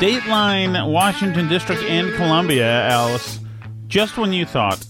[0.00, 3.38] Dateline, Washington District, and Columbia, Alice.
[3.86, 4.82] Just when you thought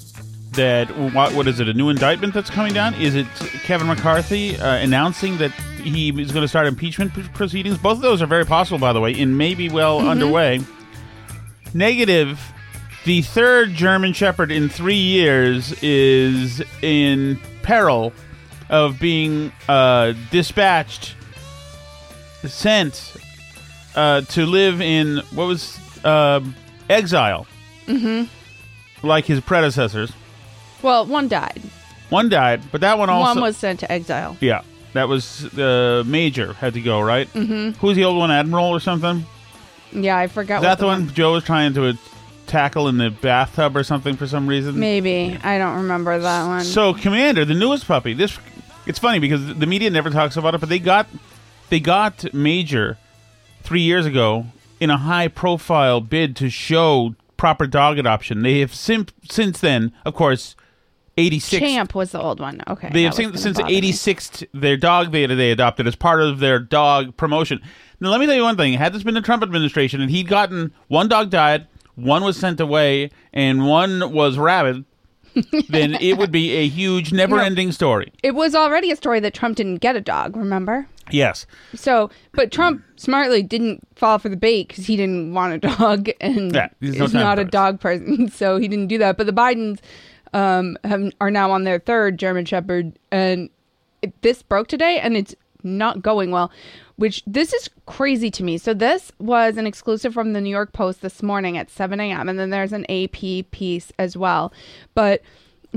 [0.53, 1.69] that what what is it?
[1.69, 2.95] A new indictment that's coming down?
[2.95, 3.27] Is it
[3.65, 5.51] Kevin McCarthy uh, announcing that
[5.83, 7.77] he is going to start impeachment proceedings?
[7.77, 10.61] Both of those are very possible, by the way, and maybe well underway.
[11.75, 12.41] Negative.
[13.05, 18.13] The third German Shepherd in three years is in peril
[18.69, 21.17] of being uh, dispatched,
[22.45, 23.17] sent
[24.01, 26.41] uh, to live in what was uh,
[26.89, 27.47] exile,
[27.87, 29.07] mm-hmm.
[29.07, 30.11] like his predecessors.
[30.81, 31.61] Well, one died.
[32.09, 34.39] One died, but that one also one was sent to exile.
[34.41, 34.63] yeah,
[34.95, 37.29] that was the major had to go right.
[37.35, 37.79] Mm-hmm.
[37.79, 39.27] Who's the old one, Admiral or something?
[39.93, 40.57] Yeah, I forgot.
[40.57, 41.99] Is what that the one Joe was trying to
[42.47, 44.79] tackle in the bathtub or something for some reason?
[44.79, 46.65] Maybe I don't remember that one.
[46.65, 48.15] So, Commander, the newest puppy.
[48.15, 48.39] This
[48.87, 51.07] it's funny because the media never talks about it, but they got
[51.69, 52.97] they got Major
[53.71, 54.47] three years ago
[54.81, 58.43] in a high profile bid to show proper dog adoption.
[58.43, 60.57] They have sim- since then, of course,
[61.17, 61.61] eighty six.
[61.61, 62.61] Champ was the old one.
[62.67, 66.41] Okay, They have seen, since eighty six their dog they they adopted as part of
[66.41, 67.61] their dog promotion.
[68.01, 70.27] Now let me tell you one thing: had this been the Trump administration and he'd
[70.27, 74.85] gotten one dog died, one was sent away, and one was rabid,
[75.69, 78.13] then it would be a huge, never ending story.
[78.25, 80.37] It was already a story that Trump didn't get a dog.
[80.37, 80.89] Remember?
[81.13, 81.47] Yes.
[81.75, 86.11] So, but Trump smartly didn't fall for the bait because he didn't want a dog
[86.21, 89.17] and Yeah, he's no is not a dog person, so he didn't do that.
[89.17, 89.81] But the Bidens
[90.33, 93.51] um, have, are now on their third German Shepherd, and
[94.03, 96.51] it, this broke today, and it's not going well.
[96.97, 98.59] Which this is crazy to me.
[98.59, 102.29] So this was an exclusive from the New York Post this morning at 7 a.m.
[102.29, 104.53] and then there's an AP piece as well,
[104.95, 105.23] but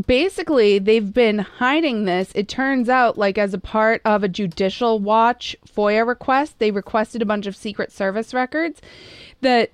[0.07, 2.31] basically they've been hiding this.
[2.35, 7.21] It turns out like as a part of a judicial watch foia request they requested
[7.21, 8.81] a bunch of secret service records
[9.41, 9.71] that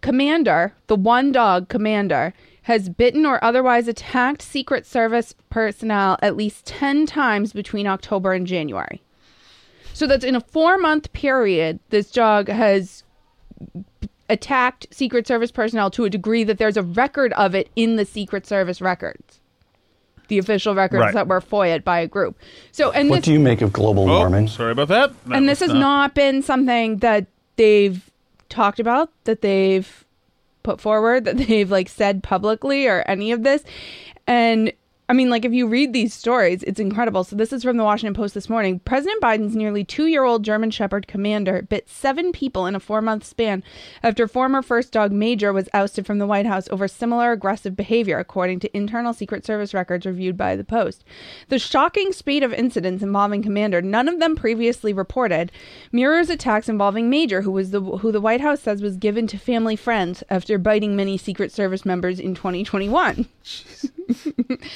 [0.00, 6.64] commander the one dog commander has bitten or otherwise attacked secret service personnel at least
[6.66, 9.02] 10 times between october and january.
[9.92, 13.02] So that's in a four month period this dog has
[14.28, 18.04] attacked Secret Service personnel to a degree that there's a record of it in the
[18.04, 19.40] Secret Service records,
[20.28, 21.14] the official records Right.
[21.14, 22.38] that were FOIA'd by a group.
[22.70, 24.48] So, and What this, do you make of global Oh, warming?
[24.48, 25.12] sorry about that.
[25.26, 28.08] That and this has not been something that they've
[28.48, 30.04] talked about, that they've
[30.62, 33.64] put forward, that they've like said publicly or any of this.
[34.26, 34.72] And
[35.08, 37.24] I mean, like if you read these stories, it's incredible.
[37.24, 38.78] So this is from the Washington Post this morning.
[38.78, 43.64] President Biden's nearly two-year-old German Shepherd commander bit seven people in a four-month span
[44.02, 48.18] after former first dog Major was ousted from the White House over similar aggressive behavior,
[48.18, 51.04] according to internal Secret Service records reviewed by the Post.
[51.48, 55.50] The shocking speed of incidents involving Commander, none of them previously reported,
[55.90, 59.36] mirrors attacks involving Major, who was the who the White House says was given to
[59.36, 63.26] family friends after biting many Secret Service members in 2021.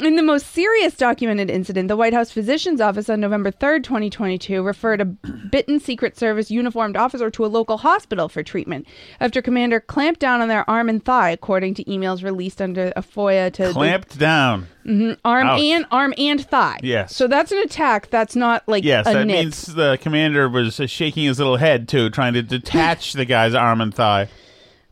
[0.00, 4.62] In the most serious documented incident, the White House Physician's Office on November 3rd, 2022,
[4.62, 8.86] referred a bitten Secret Service uniformed officer to a local hospital for treatment
[9.20, 13.02] after Commander clamped down on their arm and thigh, according to emails released under a
[13.02, 14.66] FOIA to the Clamped down.
[14.86, 15.12] Mm-hmm.
[15.24, 15.60] arm Ouch.
[15.60, 16.80] and arm and thigh.
[16.82, 17.14] Yes.
[17.14, 18.08] So that's an attack.
[18.10, 19.44] That's not like Yes, that nip.
[19.44, 23.80] means the commander was shaking his little head too, trying to detach the guy's arm
[23.80, 24.28] and thigh.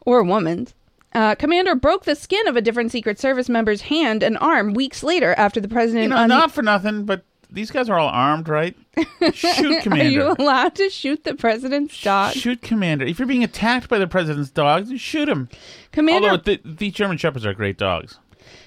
[0.02, 0.75] or a woman's.
[1.12, 5.02] Uh, Commander broke the skin of a different Secret Service member's hand and arm weeks
[5.02, 6.04] later after the president.
[6.04, 8.76] You know, un- not for nothing, but these guys are all armed, right?
[9.32, 9.90] Shoot, Commander.
[9.92, 12.34] Are you allowed to shoot the president's dog?
[12.34, 13.04] Shoot, commander.
[13.04, 15.48] If you're being attacked by the president's dogs, shoot him.
[15.90, 18.18] Commander Although the, these German shepherds are great dogs.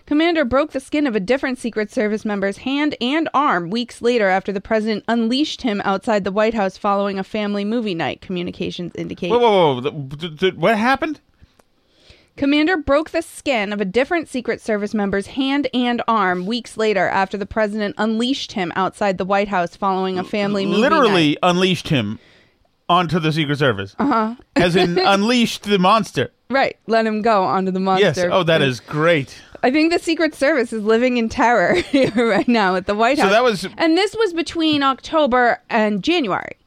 [0.05, 4.27] Commander broke the skin of a different Secret Service member's hand and arm weeks later
[4.27, 8.19] after the president unleashed him outside the White House following a family movie night.
[8.21, 9.31] Communications indicate.
[9.31, 9.81] Whoa, whoa, whoa!
[9.81, 11.21] The- th- th- what happened?
[12.35, 17.07] Commander broke the skin of a different Secret Service member's hand and arm weeks later
[17.07, 21.37] after the president unleashed him outside the White House following a family movie Literally night.
[21.43, 22.19] unleashed him
[22.89, 23.95] onto the Secret Service.
[23.99, 24.35] Uh huh.
[24.55, 26.31] As in unleashed the monster.
[26.49, 28.05] Right, let him go onto the monster.
[28.05, 28.19] Yes.
[28.31, 29.39] Oh, that is great.
[29.61, 33.19] I think the Secret Service is living in terror here right now at the White
[33.19, 33.27] House.
[33.27, 36.57] So that was- and this was between October and January.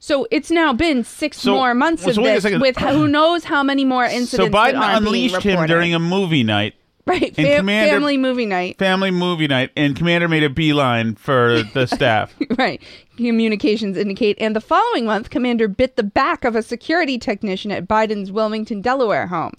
[0.00, 2.60] So it's now been six So- more months so of wait a this second.
[2.60, 4.30] with who knows how many more incidents.
[4.32, 5.72] So Biden aren't being unleashed him reported.
[5.72, 6.74] during a movie night,
[7.06, 8.78] right and fam- Commander- family movie night.
[8.78, 12.32] family movie night, and Commander made a beeline for the staff.
[12.56, 12.80] Right.
[13.16, 14.36] Communications indicate.
[14.40, 18.80] And the following month, Commander bit the back of a security technician at Biden's Wilmington,
[18.80, 19.54] Delaware home.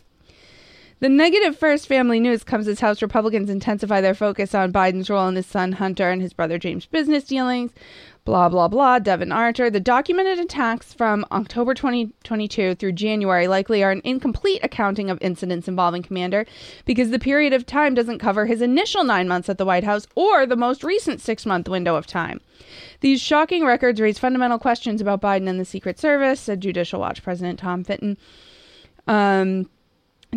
[1.01, 5.27] The negative first family news comes as House Republicans intensify their focus on Biden's role
[5.29, 7.71] in his son Hunter and his brother James' business dealings.
[8.29, 8.99] Blah, blah, blah.
[8.99, 9.71] Devon Archer.
[9.71, 15.67] The documented attacks from October 2022 through January likely are an incomplete accounting of incidents
[15.67, 16.45] involving Commander
[16.85, 20.05] because the period of time doesn't cover his initial nine months at the White House
[20.13, 22.39] or the most recent six month window of time.
[22.99, 27.23] These shocking records raise fundamental questions about Biden and the Secret Service, said Judicial Watch
[27.23, 28.15] President Tom Fitton.
[29.07, 29.67] Um,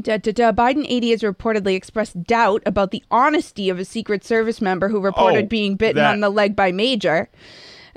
[0.01, 0.51] da, da, da.
[0.53, 4.99] Biden 80 has reportedly expressed doubt about the honesty of a Secret Service member who
[4.99, 7.29] reported Oh, being bitten that- on the leg by Major.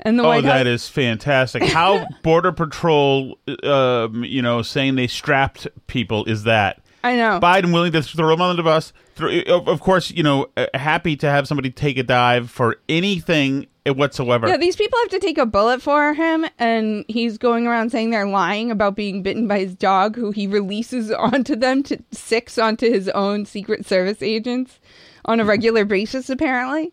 [0.06, 0.52] And the Oh, White House.
[0.54, 1.64] that is fantastic!
[1.64, 7.40] How Border Patrol, um, you know, saying they strapped people is that I know.
[7.42, 8.92] Biden willing to throw them under the bus?
[9.16, 12.76] Throw, of of course, you know, uh, happy to have somebody take a dive for
[12.88, 14.48] anything whatsoever.
[14.48, 18.10] Yeah, these people have to take a bullet for him, and he's going around saying
[18.10, 22.58] they're lying about being bitten by his dog, who he releases onto them to six
[22.58, 24.78] onto his own Secret Service agents
[25.24, 26.92] on a regular basis, apparently.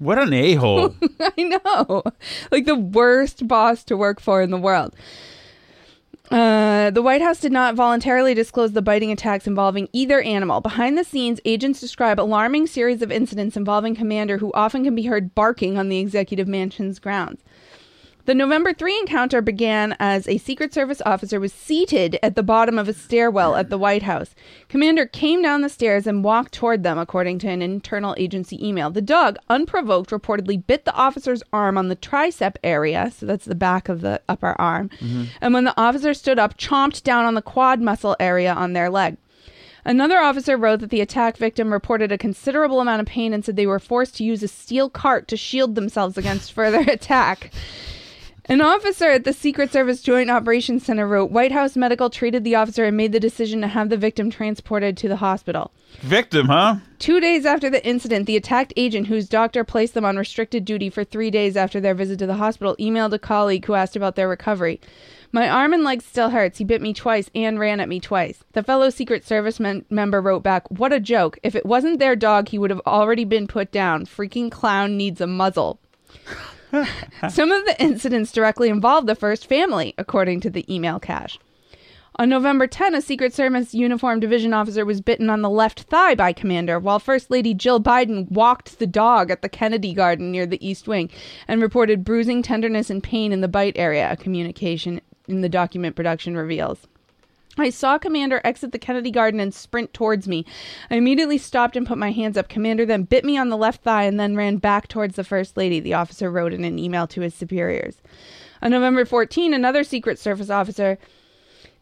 [0.00, 0.94] What an a hole!
[1.20, 2.02] I know.
[2.50, 4.94] Like the worst boss to work for in the world.
[6.30, 10.60] Uh, the White House did not voluntarily disclose the biting attacks involving either animal.
[10.60, 15.06] Behind the scenes, agents describe alarming series of incidents involving Commander, who often can be
[15.06, 17.42] heard barking on the executive mansion's grounds.
[18.26, 22.78] The November 3 encounter began as a Secret Service officer was seated at the bottom
[22.78, 24.34] of a stairwell at the White House.
[24.68, 28.90] Commander came down the stairs and walked toward them, according to an internal agency email.
[28.90, 33.54] The dog, unprovoked, reportedly bit the officer's arm on the tricep area, so that's the
[33.54, 35.24] back of the upper arm, mm-hmm.
[35.40, 38.90] and when the officer stood up, chomped down on the quad muscle area on their
[38.90, 39.16] leg.
[39.84, 43.56] Another officer wrote that the attack victim reported a considerable amount of pain and said
[43.56, 47.50] they were forced to use a steel cart to shield themselves against further attack.
[48.50, 52.56] An officer at the Secret Service Joint Operations Center wrote White House Medical treated the
[52.56, 55.70] officer and made the decision to have the victim transported to the hospital.
[56.00, 56.78] Victim, huh?
[56.98, 60.90] Two days after the incident, the attacked agent, whose doctor placed them on restricted duty
[60.90, 64.16] for three days after their visit to the hospital, emailed a colleague who asked about
[64.16, 64.80] their recovery.
[65.30, 66.58] My arm and leg still hurts.
[66.58, 68.42] He bit me twice and ran at me twice.
[68.54, 71.38] The fellow Secret Service men- member wrote back, What a joke.
[71.44, 74.06] If it wasn't their dog, he would have already been put down.
[74.06, 75.78] Freaking clown needs a muzzle.
[77.28, 81.38] Some of the incidents directly involved the first family, according to the email cache.
[82.16, 86.14] On November 10, a Secret Service uniformed division officer was bitten on the left thigh
[86.14, 90.44] by Commander, while First Lady Jill Biden walked the dog at the Kennedy Garden near
[90.44, 91.08] the East Wing
[91.48, 95.96] and reported bruising, tenderness, and pain in the bite area, a communication in the document
[95.96, 96.86] production reveals.
[97.58, 100.46] I saw Commander exit the Kennedy Garden and sprint towards me.
[100.90, 102.48] I immediately stopped and put my hands up.
[102.48, 105.56] Commander then bit me on the left thigh and then ran back towards the First
[105.56, 107.96] Lady, the officer wrote in an email to his superiors.
[108.62, 110.98] On November 14, another Secret Service officer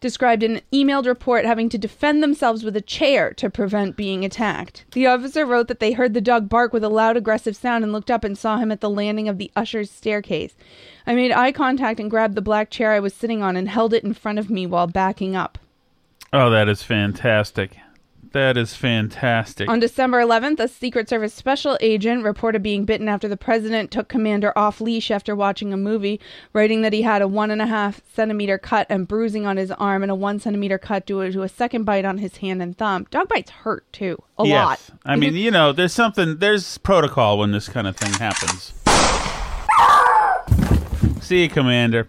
[0.01, 4.85] described an emailed report having to defend themselves with a chair to prevent being attacked.
[4.93, 7.93] The officer wrote that they heard the dog bark with a loud, aggressive sound and
[7.93, 10.55] looked up and saw him at the landing of the usher's staircase.
[11.07, 13.93] I made eye contact and grabbed the black chair I was sitting on and held
[13.93, 15.59] it in front of me while backing up.
[16.33, 17.77] Oh, that is fantastic.
[18.39, 19.69] That is fantastic.
[19.69, 24.09] On December 11th, a Secret Service special agent reported being bitten after the president took
[24.09, 26.21] Commander off leash after watching a movie,
[26.53, 29.73] writing that he had a one and a half centimeter cut and bruising on his
[29.73, 32.79] arm and a one centimeter cut due to a second bite on his hand and
[32.79, 33.09] thumb.
[33.11, 34.55] Dog bites hurt too, a yes.
[34.55, 34.81] lot.
[35.05, 35.41] I mean, mhm.
[35.41, 38.73] you know, there's something, there's protocol when this kind of thing happens.
[41.21, 42.07] See you, Commander.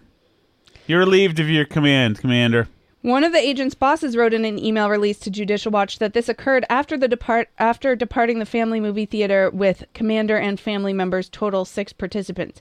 [0.86, 2.68] You're relieved of your command, Commander.
[3.02, 6.28] One of the agent's bosses wrote in an email release to Judicial Watch that this
[6.28, 11.30] occurred after the depart after departing the family movie theater with Commander and family members,
[11.30, 12.60] total six participants.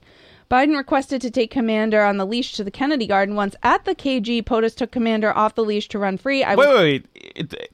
[0.50, 3.36] Biden requested to take Commander on the leash to the Kennedy Garden.
[3.36, 6.42] Once at the KG, POTUS took Commander off the leash to run free.
[6.42, 7.52] I Wait, was wait, wait.
[7.54, 7.74] It-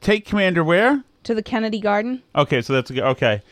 [0.00, 1.04] take Commander where?
[1.24, 2.22] to the Kennedy Garden.
[2.34, 3.42] Okay, so that's okay.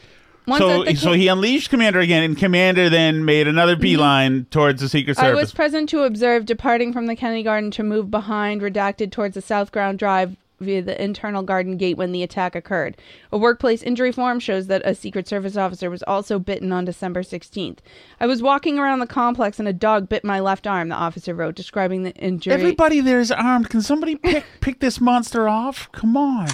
[0.46, 3.82] Once so, so he unleashed Commander again, and Commander then made another mm-hmm.
[3.82, 5.30] beeline towards the Secret Service.
[5.30, 9.34] I was present to observe departing from the Kennedy Garden to move behind, redacted towards
[9.34, 12.96] the South Ground Drive via the internal garden gate when the attack occurred.
[13.32, 17.22] A workplace injury form shows that a Secret Service officer was also bitten on December
[17.22, 17.78] 16th.
[18.20, 21.34] I was walking around the complex and a dog bit my left arm, the officer
[21.34, 22.54] wrote, describing the injury.
[22.54, 23.70] Everybody there is armed.
[23.70, 25.90] Can somebody pick pick this monster off?
[25.92, 26.48] Come on.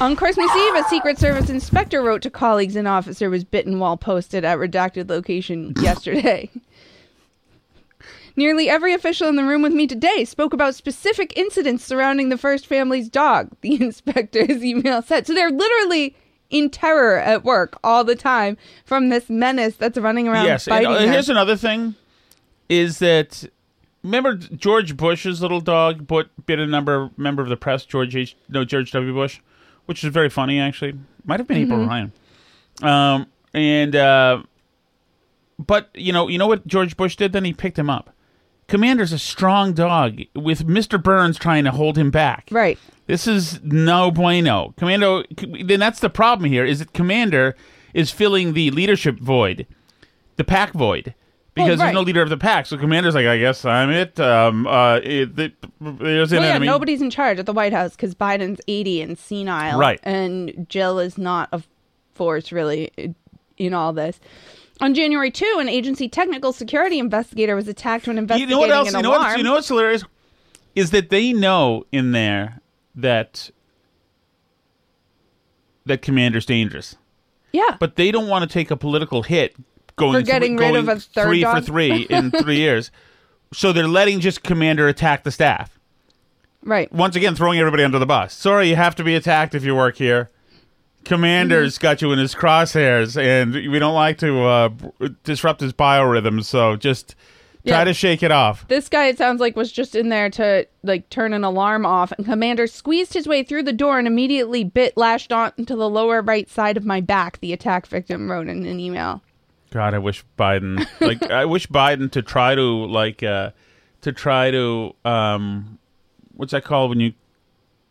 [0.00, 3.96] On Christmas Eve, a Secret Service inspector wrote to colleagues an officer was bitten while
[3.96, 6.48] posted at redacted location yesterday.
[8.36, 12.38] Nearly every official in the room with me today spoke about specific incidents surrounding the
[12.38, 15.26] first family's dog, the inspector's email said.
[15.26, 16.14] So they're literally
[16.48, 20.68] in terror at work all the time from this menace that's running around yes.
[20.68, 21.96] And, uh, here's another thing:
[22.68, 23.50] is that
[24.04, 28.36] remember George Bush's little dog bit, bit a number member of the press, George H.
[28.48, 29.12] No, George W.
[29.12, 29.40] Bush,
[29.88, 30.94] which is very funny actually.
[31.24, 32.12] Might have been April Ryan.
[32.82, 34.42] Um, and uh,
[35.58, 37.32] but you know, you know what George Bush did?
[37.32, 38.10] Then he picked him up.
[38.68, 41.02] Commander's a strong dog with Mr.
[41.02, 42.48] Burns trying to hold him back.
[42.50, 42.78] Right.
[43.06, 44.74] This is no bueno.
[44.76, 45.22] Commando,
[45.64, 47.56] then that's the problem here is that Commander
[47.94, 49.66] is filling the leadership void,
[50.36, 51.14] the pack void,
[51.58, 51.86] because right.
[51.86, 52.66] there's no leader of the pack.
[52.66, 54.18] So Commander's like, I guess I'm it.
[54.18, 57.92] Um, uh, it, the, there's an Well, yeah, nobody's in charge at the White House
[57.96, 59.78] because Biden's 80 and senile.
[59.78, 60.00] Right.
[60.02, 61.62] And Jill is not a
[62.14, 63.14] force, really,
[63.56, 64.20] in all this.
[64.80, 68.70] On January 2, an agency technical security investigator was attacked when you investigating know what
[68.70, 68.88] else?
[68.88, 69.24] an You know alarm.
[69.24, 69.38] what?
[69.38, 70.04] You know what's hilarious
[70.74, 72.60] is that they know in there
[72.94, 73.50] that
[75.86, 76.96] that Commander's dangerous.
[77.52, 77.76] yeah.
[77.80, 79.56] but they don't want to take a political hit
[79.98, 82.90] going For getting three, rid going of a third three for three in three years.
[83.52, 85.78] So they're letting just commander attack the staff.
[86.62, 86.92] right.
[86.92, 88.34] Once again, throwing everybody under the bus.
[88.34, 90.30] Sorry, you have to be attacked if you work here.
[91.04, 91.82] Commander's Mm-hmm.
[91.82, 94.68] got you in his crosshairs, and we don't like to uh,
[95.24, 96.44] disrupt his biorhythms.
[96.44, 97.14] So just
[97.66, 97.84] try Yeah.
[97.84, 98.66] to shake it off.
[98.68, 102.12] This guy, it sounds like, was just in there to like turn an alarm off,
[102.12, 106.20] and Commander squeezed his way through the door and immediately bit lashed onto the lower
[106.20, 107.38] right side of my back.
[107.40, 109.22] The attack victim wrote in an email.
[109.70, 113.50] God, I wish Biden like I wish Biden to try to like uh
[114.02, 115.78] to try to um
[116.34, 117.12] what's that called when you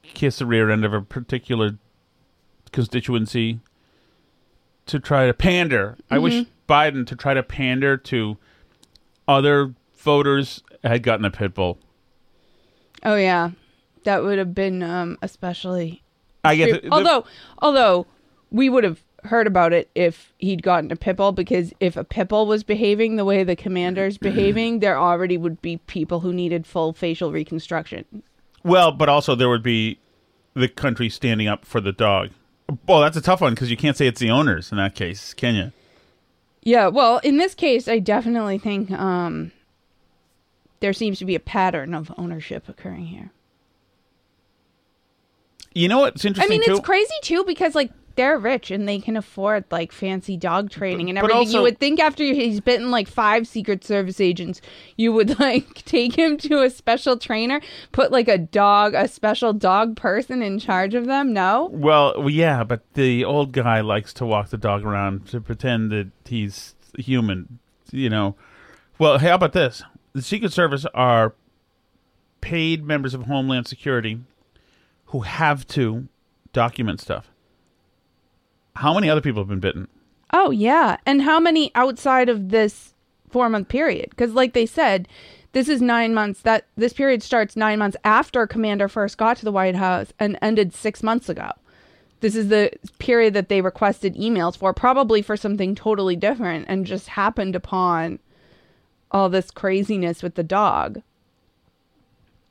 [0.03, 1.77] kiss the rear end of a particular
[2.72, 3.60] constituency
[4.86, 5.98] to try to pander.
[6.10, 8.38] I wish Biden to try to pander to
[9.27, 11.77] other voters had gotten a pit bull.
[13.03, 13.51] Oh yeah,
[14.05, 16.01] that would have been um, especially.
[16.43, 17.25] I the- although,
[17.62, 18.07] although
[18.50, 22.47] we would have heard about it if he'd gotten a pitbull, because if a pitbull
[22.47, 26.93] was behaving the way the commander's behaving, there already would be people who needed full
[26.93, 28.05] facial reconstruction.
[28.63, 30.00] well, but also there would be
[30.53, 32.29] the country standing up for the dog.
[32.88, 35.33] Well, that's a tough one because you can't say it's the owners in that case,
[35.33, 35.71] can you?
[36.63, 39.53] Yeah, well, in this case, I definitely think um,
[40.81, 43.31] there seems to be a pattern of ownership occurring here.
[45.74, 46.51] You know what's interesting?
[46.51, 46.71] I mean, too?
[46.71, 51.09] it's crazy too because like they're rich and they can afford like fancy dog training
[51.09, 51.38] and But everything.
[51.47, 54.59] also- you would think after he's bitten like five Secret Service agents,
[54.97, 57.62] you would like take him to a special trainer,
[57.93, 61.31] put like a dog, a special dog person in charge of them.
[61.31, 65.39] No, Well, well, yeah, but the old guy likes to walk the dog around to
[65.39, 67.59] pretend that he's human,
[67.91, 68.36] you know.
[69.00, 69.83] Well, how about this?
[70.13, 71.36] The Secret Service are
[72.41, 74.19] paid members of Homeland Security
[75.07, 76.07] who have to
[76.53, 77.31] document stuff.
[78.77, 79.88] How many other people have been bitten?
[80.34, 82.93] Oh yeah, and how many outside of this
[83.29, 84.10] four month period?
[84.12, 85.07] Because like they said,
[85.53, 86.41] this is nine months.
[86.41, 90.38] That this period starts nine months after Commander first got to the White House and
[90.41, 91.51] ended six months ago.
[92.19, 96.86] This is the period that they requested emails for, probably for something totally different, and
[96.86, 98.19] just happened upon
[99.12, 101.01] all this craziness with the dog.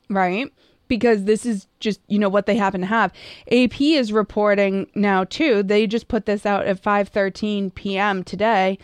[0.09, 0.51] Right?
[0.87, 3.11] Because this is just you know what they happen to have.
[3.51, 5.63] AP is reporting now too.
[5.63, 8.23] They just put this out at 5:13 p.m.
[8.23, 8.77] today.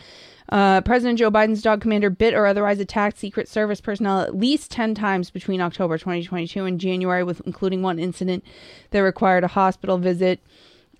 [0.50, 4.69] Uh, President Joe Biden's dog commander bit or otherwise attacked Secret Service personnel at least
[4.72, 8.43] 10 times between October 2022 and January, with including one incident
[8.91, 10.39] that required a hospital visit.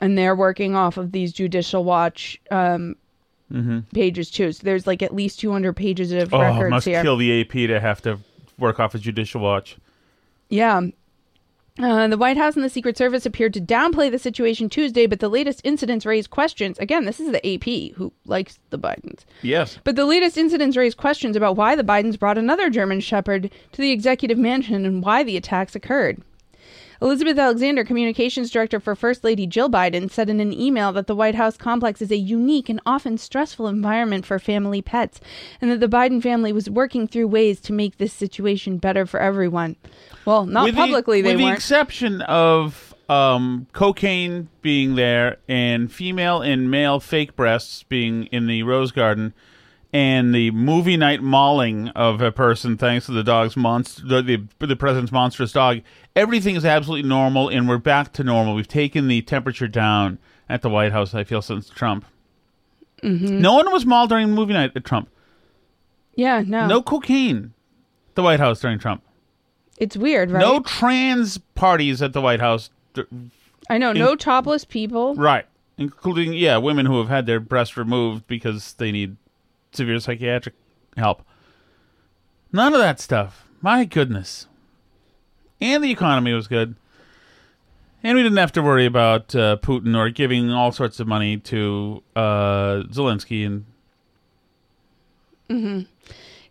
[0.02, 2.96] And they're working off of these Judicial Watch um,
[3.94, 4.52] pages too.
[4.54, 7.04] So there's like at least 200 pages of Oh, records must here.
[7.04, 8.20] kill the AP to have to
[8.58, 9.78] work off a judicial watch.
[10.54, 10.82] Yeah.
[11.80, 15.20] Uh, the White House and the Secret Service appeared to downplay the situation Tuesday, but
[15.20, 16.78] the latest incidents raised questions.
[16.78, 19.22] Again, this is the AP who likes the Bidens.
[19.42, 19.80] Yes.
[19.84, 23.82] But the latest incidents raised questions about why the Bidens brought another German Shepherd to
[23.82, 26.22] the executive mansion and why the attacks occurred.
[27.04, 31.16] Elizabeth Alexander, communications director for First Lady Jill Biden, said in an email that the
[31.16, 35.20] White House complex is a unique and often stressful environment for family pets,
[35.60, 39.20] and that the Biden family was working through ways to make this situation better for
[39.20, 39.76] everyone.
[40.24, 41.34] Well, not With the- publicly, they were.
[41.34, 41.58] with the weren't.
[41.58, 48.64] exception of um, cocaine being there and female and male fake breasts being in the
[48.64, 49.34] rose garden
[49.94, 54.22] and the movie night mauling of a person thanks to the dog's monster the,
[54.60, 55.80] the, the president's monstrous dog
[56.16, 60.18] everything is absolutely normal and we're back to normal we've taken the temperature down
[60.50, 62.06] at the white house i feel since trump
[63.04, 63.42] Mm-hmm.
[63.42, 65.10] no one was mauled during movie night at trump
[66.16, 66.68] yeah, no.
[66.68, 67.54] no cocaine
[68.10, 69.04] at the white house during trump
[69.78, 70.40] It's weird, right?
[70.40, 72.70] no trans parties at the white house
[73.70, 75.16] I know, no topless people.
[75.16, 75.46] Right.
[75.78, 79.16] Including, yeah, women who have had their breasts removed because they need
[79.76, 80.56] severe psychiatric
[80.98, 81.24] help.
[82.52, 83.48] None of that stuff.
[83.62, 84.48] My goodness.
[85.60, 86.76] And the economy was good.
[88.04, 91.38] And we didn't have to worry about uh, Putin or giving all sorts of money
[91.38, 93.46] to uh, Zelensky.
[93.46, 93.66] And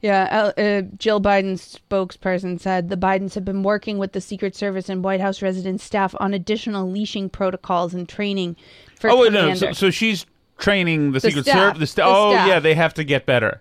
[0.03, 4.89] Yeah, uh, Jill Biden's spokesperson said the Bidens have been working with the Secret Service
[4.89, 8.57] and White House resident staff on additional leashing protocols and training
[8.97, 9.55] for oh, wait, no.
[9.55, 10.27] So, so she's
[10.63, 11.75] training the, The Secret staff.
[11.75, 11.79] Service.
[11.81, 12.49] The sta- The oh, staff.
[12.49, 13.61] yeah, they have to get better.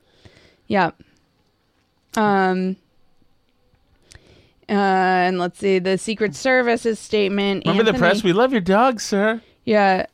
[0.67, 0.91] Yeah.
[2.15, 2.77] Um.
[4.69, 4.73] Uh,
[5.27, 7.65] and let's see the Secret Service's statement.
[7.65, 8.23] Remember the press?
[8.23, 9.41] We love your dog, sir.
[9.65, 10.05] Yeah.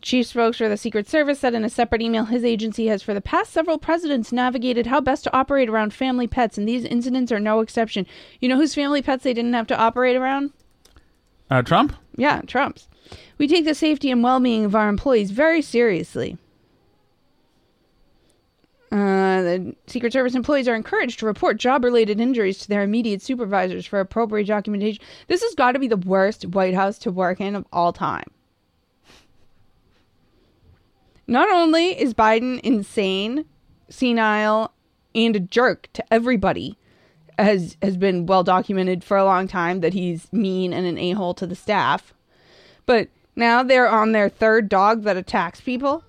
[0.00, 3.12] Chief spokesman for the Secret Service said in a separate email his agency has for
[3.14, 7.32] the past several presidents navigated how best to operate around family pets, and these incidents
[7.32, 8.06] are no exception.
[8.40, 10.52] You know whose family pets they didn't have to operate around?
[11.50, 11.94] Uh, Trump?
[12.16, 12.86] Yeah, Trump's.
[13.38, 16.38] We take the safety and well being of our employees very seriously.
[18.90, 23.20] Uh, the Secret Service employees are encouraged to report job related injuries to their immediate
[23.20, 25.04] supervisors for appropriate documentation.
[25.26, 28.24] This has got to be the worst White House to work in of all time.
[31.26, 33.44] Not only is Biden insane,
[33.90, 34.72] senile,
[35.14, 36.78] and a jerk to everybody,
[37.38, 41.12] has has been well documented for a long time that he's mean and an a
[41.12, 42.14] hole to the staff,
[42.88, 46.02] but now they're on their third dog that attacks people.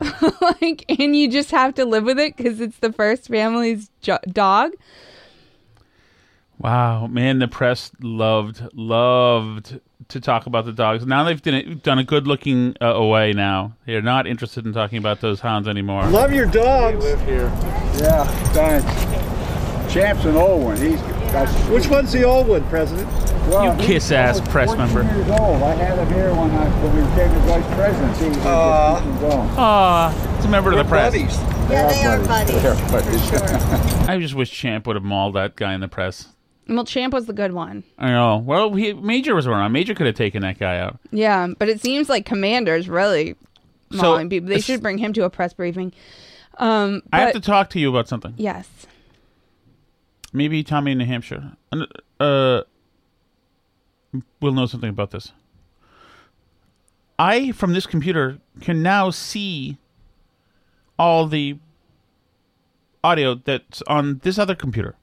[0.40, 4.18] like, and you just have to live with it because it's the first family's jo-
[4.30, 4.72] dog.
[6.58, 11.06] Wow, man, the press loved loved to talk about the dogs.
[11.06, 13.32] Now they've done, it, done a good looking uh, away.
[13.32, 16.04] Now they're not interested in talking about those hounds anymore.
[16.06, 17.04] Love your dogs.
[17.04, 17.46] live here.
[17.96, 19.92] Yeah, thanks.
[19.94, 20.76] Champ's an old one.
[20.78, 21.13] He's that's
[21.72, 23.08] Which one's the old one, President?
[23.48, 25.14] well, You kiss-ass almost press 14 member.
[25.14, 25.62] Years old.
[25.62, 28.16] I had him here when I when we became the vice president.
[28.16, 29.00] He was Aw.
[29.04, 29.32] just going.
[29.58, 31.12] Aw, it's a member of the press.
[31.12, 31.36] Buddies.
[31.70, 32.62] Yeah, they are buddies.
[32.62, 33.30] They're buddies.
[33.30, 33.46] For sure.
[34.08, 36.28] I just wish Champ would have mauled that guy in the press.
[36.68, 37.84] Well, Champ was the good one.
[37.98, 38.38] I know.
[38.38, 39.72] Well, he, Major was around.
[39.72, 40.98] Major could have taken that guy out.
[41.10, 43.34] Yeah, but it seems like Commander's really
[43.90, 44.48] So, mauling people.
[44.48, 45.92] They should bring him to a press briefing.
[46.58, 48.32] Um, I have to talk to you about something.
[48.38, 48.68] Yes.
[50.34, 51.52] Maybe Tommy in New Hampshire.
[52.18, 52.62] Uh,
[54.40, 55.32] will know something about this.
[57.18, 59.78] I, from this computer, can now see
[60.98, 61.58] all the
[63.04, 64.96] audio that's on this other computer.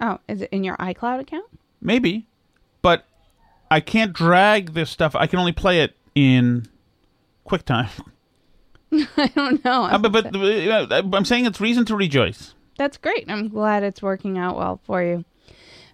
[0.00, 1.46] Oh, is it in your iCloud account?
[1.80, 2.28] Maybe,
[2.80, 3.06] but
[3.72, 5.16] I can't drag this stuff.
[5.16, 6.68] I can only play it in
[7.44, 7.90] QuickTime.
[8.92, 9.82] I don't know.
[9.82, 12.54] Uh, but but uh, I'm saying it's reason to rejoice.
[12.78, 13.24] That's great.
[13.28, 15.24] I'm glad it's working out well for you.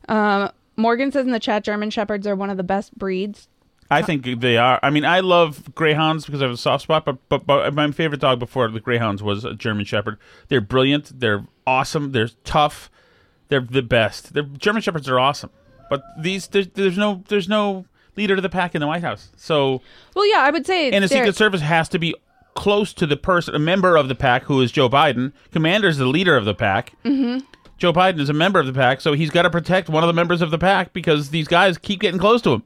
[0.09, 3.49] Um, Morgan says in the chat, German Shepherds are one of the best breeds.
[3.93, 4.79] I think they are.
[4.85, 7.05] I mean, I love greyhounds because I have a soft spot.
[7.05, 10.17] But, but but my favorite dog before the greyhounds was a German Shepherd.
[10.47, 11.19] They're brilliant.
[11.19, 12.13] They're awesome.
[12.13, 12.89] They're tough.
[13.49, 14.33] They're the best.
[14.33, 15.51] They're, German Shepherds are awesome.
[15.91, 17.85] But these there's, there's no there's no
[18.17, 19.33] leader to the pack in the White House.
[19.37, 19.83] So
[20.15, 20.93] Well, yeah, I would say.
[20.93, 22.15] and the Secret Service has to be
[22.55, 25.33] close to the person, a member of the pack who is Joe Biden.
[25.53, 26.93] Commander's the leader of the pack.
[27.05, 27.43] Mhm.
[27.79, 30.07] Joe Biden is a member of the pack, so he's got to protect one of
[30.09, 32.63] the members of the pack because these guys keep getting close to him.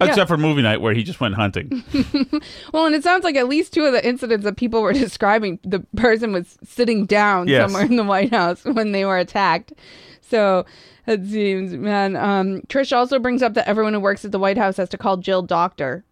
[0.00, 0.08] Yeah.
[0.08, 1.82] Except for movie night where he just went hunting.
[2.72, 5.58] Well, and it sounds like at least two of the incidents that people were describing,
[5.62, 7.62] the person was sitting down Yes.
[7.62, 9.72] somewhere in the White House when they were attacked.
[10.20, 10.66] So
[11.06, 12.14] it seems, man.
[12.16, 14.98] Um, Trish also brings up that everyone who works at the White House has to
[14.98, 16.04] call Jill doctor.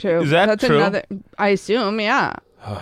[0.00, 0.20] Too.
[0.22, 0.76] Is that That's true?
[0.78, 1.04] another.
[1.38, 2.36] I assume, yeah.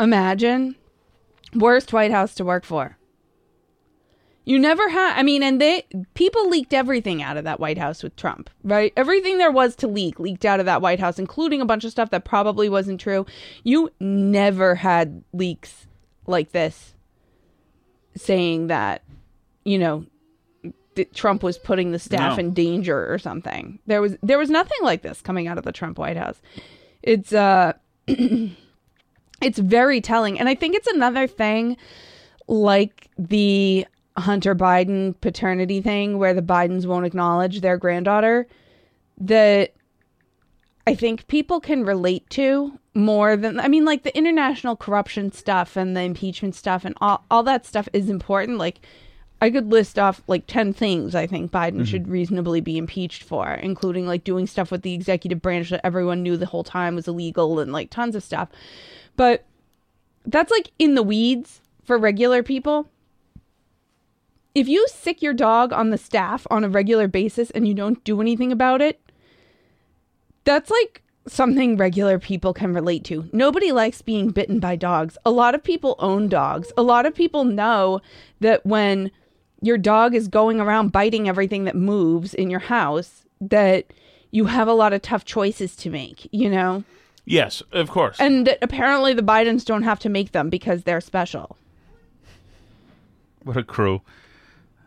[0.00, 0.74] Imagine
[1.54, 2.98] worst White House to work for.
[4.44, 5.16] You never had.
[5.16, 8.92] I mean, and they people leaked everything out of that White House with Trump, right?
[8.96, 11.92] Everything there was to leak leaked out of that White House, including a bunch of
[11.92, 13.24] stuff that probably wasn't true.
[13.62, 15.86] You never had leaks
[16.26, 16.94] like this
[18.16, 19.02] saying that,
[19.64, 20.06] you know,
[21.14, 22.40] Trump was putting the staff No.
[22.44, 23.78] in danger or something.
[23.86, 26.40] There was there was nothing like this coming out of the Trump White House.
[27.02, 27.72] It's uh
[28.06, 31.76] it's very telling and I think it's another thing
[32.48, 38.46] like the Hunter Biden paternity thing where the Bidens won't acknowledge their granddaughter
[39.18, 39.72] that
[40.86, 45.76] I think people can relate to more than I mean like the international corruption stuff
[45.76, 48.80] and the impeachment stuff and all, all that stuff is important like
[49.42, 51.86] I could list off like 10 things I think Biden Mhm.
[51.86, 56.22] should reasonably be impeached for including like doing stuff with the executive branch that everyone
[56.22, 58.48] knew the whole time was illegal and like tons of stuff
[59.16, 59.44] but
[60.24, 62.88] that's like in the weeds for regular people
[64.54, 68.04] if you sick your dog on the staff on a regular basis and you don't
[68.04, 69.00] do anything about it,
[70.44, 73.30] that's like something regular people can relate to.
[73.32, 75.16] Nobody likes being bitten by dogs.
[75.24, 76.70] A lot of people own dogs.
[76.76, 78.00] A lot of people know
[78.40, 79.10] that when
[79.62, 83.86] your dog is going around biting everything that moves in your house, that
[84.30, 86.84] you have a lot of tough choices to make, you know?
[87.24, 88.18] yes, of course.
[88.18, 91.56] And apparently the Bidens don't have to make them because they're special.
[93.44, 94.02] What a crew.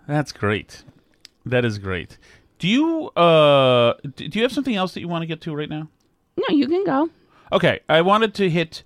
[0.08, 0.84] That's great.
[1.46, 2.18] That is great.
[2.60, 5.70] Do you uh do you have something else that you want to get to right
[5.70, 5.90] now?
[6.38, 7.10] No, you can go.
[7.52, 8.84] Okay, I wanted to hit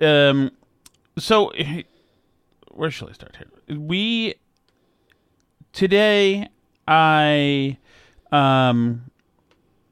[0.00, 0.52] um
[1.18, 1.52] so
[2.70, 3.78] where shall I start here?
[3.78, 4.34] We
[5.78, 6.48] today
[6.88, 7.76] I
[8.32, 9.04] um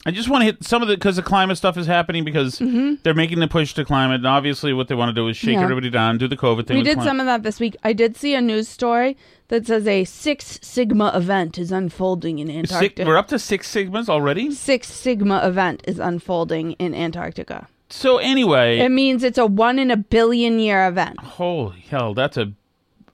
[0.05, 2.59] I just want to hit some of the because the climate stuff is happening because
[2.59, 2.99] Mhm.
[3.05, 5.55] they're making the push to climate and obviously what they want to do is shake
[5.55, 5.62] Yeah.
[5.62, 6.77] everybody down, do the COVID thing.
[6.77, 7.09] We did climate.
[7.09, 7.77] some of that this week.
[7.85, 9.16] I did see a news story
[9.49, 13.05] that says a Six Sigma event is unfolding in Antarctica.
[13.07, 14.51] we're up to six sigmas already.
[14.51, 17.68] Six Sigma event is unfolding in Antarctica.
[17.88, 21.20] So anyway, It means it's a one in a billion year event.
[21.20, 22.53] Holy hell, that's a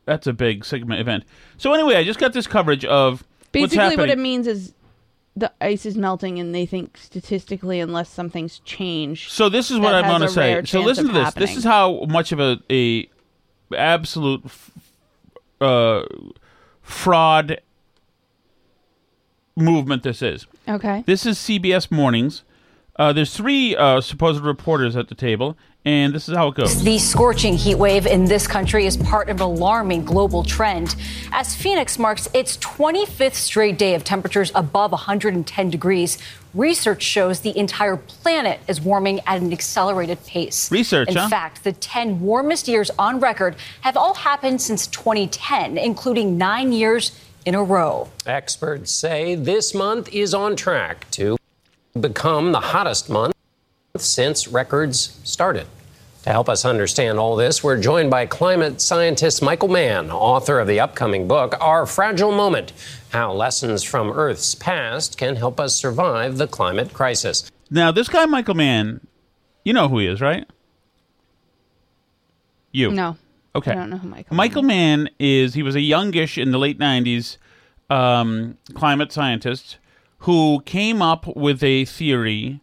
[0.05, 1.25] that's a big Sigma event.
[1.57, 4.73] So anyway, I just got this coverage of Basically, what it means is
[5.37, 9.31] the ice is melting, and they think statistically, unless something's changed.
[9.31, 10.63] so this is what I want to say.
[10.65, 11.25] So listen to this.
[11.25, 11.47] happening.
[11.47, 13.09] This is how much of a a
[13.77, 14.71] absolute f-
[15.61, 16.03] uh,
[16.83, 17.61] fraud
[19.57, 20.47] movement this is.
[20.69, 21.05] Okay.
[21.07, 22.45] This is CBS Mornings.
[22.97, 26.83] Uh, there's three uh, supposed reporters at the table, and this is how it goes.
[26.83, 30.95] The scorching heat wave in this country is part of an alarming global trend
[31.33, 36.19] as Phoenix marks its 25th straight day of temperatures above 110 degrees.
[36.55, 40.71] Research shows the entire planet is warming at an accelerated pace.
[40.71, 41.29] Research, In huh?
[41.29, 47.19] fact, the 10 warmest years on record have all happened since 2010, including nine years
[47.45, 48.09] in a row.
[48.27, 51.37] Experts say this month is on track to
[51.99, 53.35] become the hottest month
[53.99, 55.67] since records started.
[56.23, 60.67] To help us understand all this, we're joined by climate scientist Michael Mann, author of
[60.67, 62.73] the upcoming book, Our Fragile Moment
[63.11, 67.51] How Lessons from Earth's Past Can Help Us Survive the Climate Crisis.
[67.71, 69.07] Now, this guy Michael Mann,
[69.63, 70.47] you know who he is, right?
[72.71, 73.19] You No.
[73.55, 73.73] Okay.
[73.73, 74.35] I don't know who Michael.
[74.35, 77.37] Michael Mann is he was a youngish in the late '90s
[77.91, 79.77] um, climate scientist
[80.21, 82.63] who came up with a theory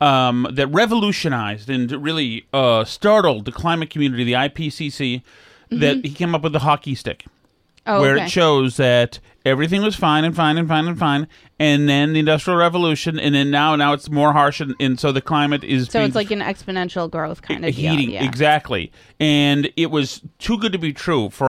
[0.00, 5.22] um, that revolutionized and really uh, startled the climate community, the IPCC.
[5.70, 6.04] That Mhm.
[6.06, 7.26] he came up with the hockey stick,
[7.86, 8.24] Oh, where okay.
[8.24, 11.28] it shows that everything was fine and fine and fine and fine,
[11.60, 15.12] and then the industrial revolution, and then now now it's more harsh, and, and so
[15.12, 17.90] the climate is So being it's like an exponential growth kind of deal.
[17.94, 18.24] heating Yeah.
[18.24, 21.48] exactly, and it was too good to be true for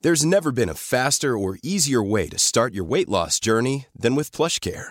[0.00, 4.14] There's never been a faster or easier way to start your weight loss journey than
[4.14, 4.90] with PlushCare.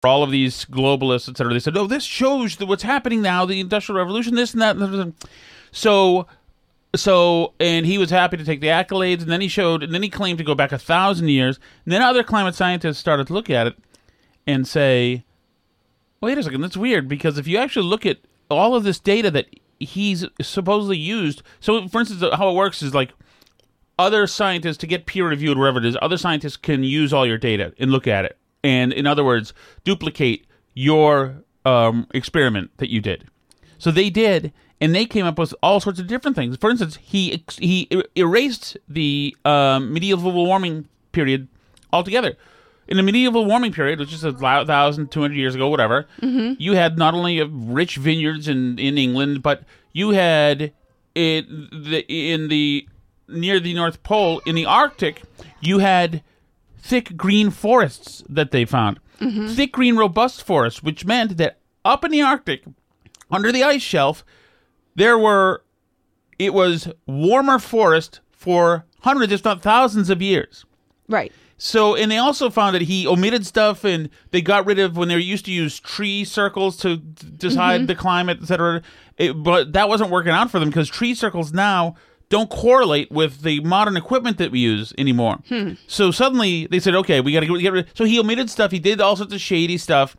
[0.00, 3.20] For all of these globalists, et cetera, they said, "Oh, this shows that what's happening
[3.20, 5.12] now, the Industrial Revolution, this and that."
[5.72, 6.26] So,
[6.96, 10.02] so, and he was happy to take the accolades, and then he showed, and then
[10.02, 13.34] he claimed to go back a thousand years, and then other climate scientists started to
[13.34, 13.76] look at it
[14.46, 15.24] and say,
[16.22, 18.18] "Wait a second, that's weird," because if you actually look at
[18.50, 19.46] all of this data that
[19.78, 23.12] he's supposedly used, so for instance, how it works is like
[23.98, 27.36] other scientists to get peer reviewed wherever it is other scientists can use all your
[27.36, 29.52] data and look at it and in other words
[29.84, 33.26] duplicate your um, experiment that you did.
[33.78, 36.56] So they did and they came up with all sorts of different things.
[36.56, 41.48] For instance he he er- erased the um, medieval warming period
[41.92, 42.36] altogether.
[42.88, 46.06] In the medieval warming period which is a thou- thousand two hundred years ago whatever
[46.20, 46.56] Mhm.
[46.58, 50.72] you had not only rich vineyards in, in england but you had
[51.14, 52.86] it the in the
[53.28, 55.22] near the North Pole in the Arctic,
[55.60, 56.22] you had
[56.82, 58.98] thick green forests that they found.
[59.20, 59.54] Mhm.
[59.54, 62.64] Thick green robust forests, which meant that up in the Arctic,
[63.30, 64.24] under the ice shelf,
[64.94, 65.62] there were
[66.38, 70.64] it was warmer forest for hundreds, if not thousands of years.
[71.08, 71.30] Right.
[71.58, 75.08] So, and they also found that he omitted stuff, and they got rid of when
[75.08, 77.86] they used to use tree circles to d- decide Mhm.
[77.88, 78.80] the climate, etc.
[79.18, 81.94] It, but that wasn't working out for them because tree circles now
[82.30, 85.40] don't correlate with the modern equipment that we use anymore.
[85.48, 85.72] Hmm.
[85.86, 87.88] So suddenly they said, okay, we got to get rid.
[87.94, 88.70] So he omitted stuff.
[88.70, 90.16] He did all sorts of shady stuff,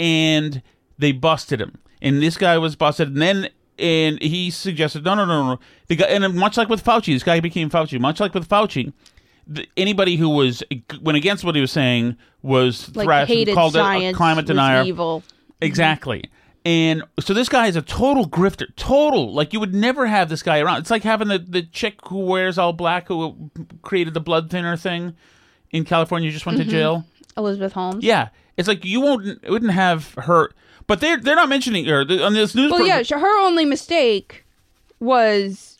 [0.00, 0.62] and
[0.98, 1.78] they busted him.
[2.02, 3.08] And this guy was busted.
[3.08, 5.60] And then and he suggested, no, no, no, no.
[5.88, 8.00] The guy, and much like with Fauci, this guy became Fauci.
[8.00, 8.92] Much like with Fauci,
[9.46, 10.62] the, anybody who was
[11.02, 14.82] went against what he was saying was Like thrashed hated called it a climate denier.
[14.84, 15.22] evil.
[15.60, 16.24] Exactly.
[16.64, 18.74] And so this guy is a total grifter.
[18.76, 19.32] Total.
[19.32, 20.78] Like you would never have this guy around.
[20.78, 23.50] It's like having the, the chick who wears all black who
[23.82, 25.14] created the blood thinner thing
[25.70, 26.64] in California just went Mhm.
[26.64, 27.04] to jail.
[27.36, 28.02] Elizabeth Holmes.
[28.02, 28.28] Yeah.
[28.56, 30.52] It's like you won't wouldn't have her
[30.86, 34.46] but they're they're not mentioning her on this news Well, yeah, her only mistake
[35.00, 35.78] was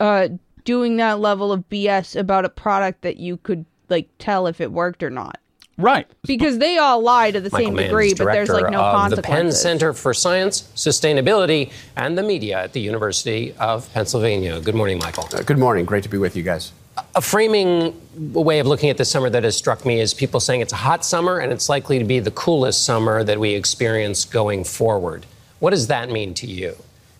[0.00, 0.28] uh
[0.64, 4.72] doing that level of BS about a product that you could like tell if it
[4.72, 5.38] worked or not.
[5.78, 6.06] Right.
[6.26, 9.04] Because they all lie to the Michael same Mann degree, but there's like no director
[9.04, 9.52] of the Penn.
[9.52, 14.60] Center for Science, Sustainability, and the Media at the University of Pennsylvania.
[14.60, 15.28] Good morning, Michael.
[15.32, 15.84] Uh, good morning.
[15.84, 16.72] Great to be with you guys.
[17.14, 18.00] A framing
[18.32, 20.76] way of looking at this summer that has struck me is people saying it's a
[20.76, 25.26] hot summer and it's likely to be the coolest summer that we experience going forward.
[25.58, 26.74] What does that mean to you?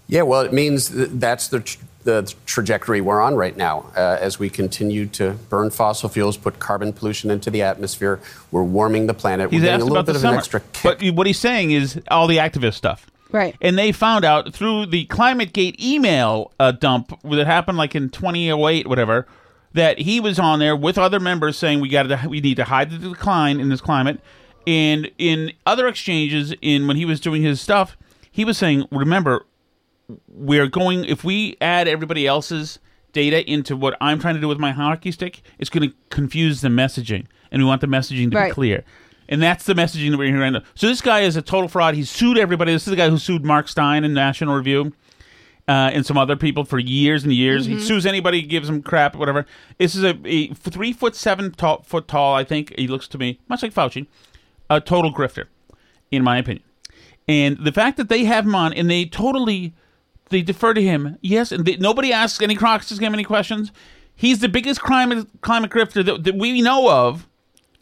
[0.08, 3.90] Yeah, well, it means th- that's the, tr- the trajectory we're on right now.
[3.94, 8.18] Uh, as we continue to burn fossil fuels, put carbon pollution into the atmosphere,
[8.50, 9.50] we're warming the planet.
[9.50, 10.34] He's we're getting a little about bit the of summer.
[10.34, 10.82] an extra kick.
[10.82, 13.10] But what he's saying is all the activist stuff.
[13.30, 13.56] Right.
[13.60, 18.86] And they found out through the ClimateGate email uh, dump that happened like in 2008,
[18.86, 19.26] whatever,
[19.74, 22.64] that he was on there with other members saying we got to we need to
[22.64, 24.20] hide the decline in this climate.
[24.66, 27.96] And in other exchanges, in when he was doing his stuff,
[28.30, 29.44] he was saying, remember,
[30.28, 32.78] we're going if we add everybody else's
[33.12, 36.60] data into what I'm trying to do with my hockey stick, it's going to confuse
[36.60, 38.50] the messaging, and we want the messaging to Right.
[38.50, 38.84] be clear.
[39.28, 40.62] And that's the messaging that we're hearing right now.
[40.76, 41.94] So this guy is a total fraud.
[41.94, 42.72] He sued everybody.
[42.72, 44.92] This is the guy who sued Mark Steyn in National Review.
[45.68, 47.66] Uh, and some other people for years and years.
[47.66, 47.80] He Mhm.
[47.80, 49.46] sues anybody, gives him crap, whatever.
[49.78, 52.36] This is a, a three foot seven tall, foot tall.
[52.36, 54.06] I think he looks to me much like Fauci,
[54.70, 55.46] a total grifter,
[56.12, 56.62] in my opinion.
[57.26, 59.74] And the fact that they have him on and they totally
[60.28, 63.72] they defer to him, yes, and they, nobody asks any Crocs him any questions.
[64.14, 67.28] He's the biggest climate climate grifter that, that we know of,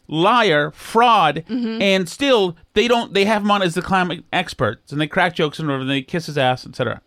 [0.07, 1.43] liar, fraud,
[1.81, 3.13] and still they don't.
[3.13, 5.89] They have him on as the climate experts, and they crack jokes and whatever, and
[5.89, 7.01] they kiss his ass, etc.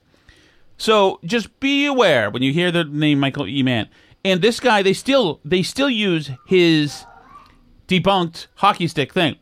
[0.78, 3.62] So just be aware when you hear the name Michael E.
[3.62, 3.88] Mann.
[4.24, 7.04] And this guy, they still they still use his
[7.86, 9.36] debunked hockey stick thing.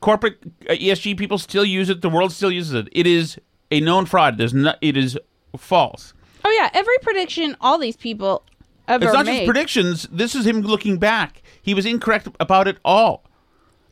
[0.00, 2.02] Corporate uh, ESG people still use it.
[2.02, 2.88] The world still uses it.
[2.92, 3.38] It is
[3.74, 4.38] a known fraud.
[4.38, 4.78] There's not.
[4.80, 5.18] It is
[5.56, 6.14] false.
[6.44, 8.44] Oh yeah, every prediction all these people
[8.88, 9.38] ever it's not made.
[9.38, 10.08] just predictions.
[10.10, 11.42] This is him looking back.
[11.60, 13.24] He was incorrect about it all.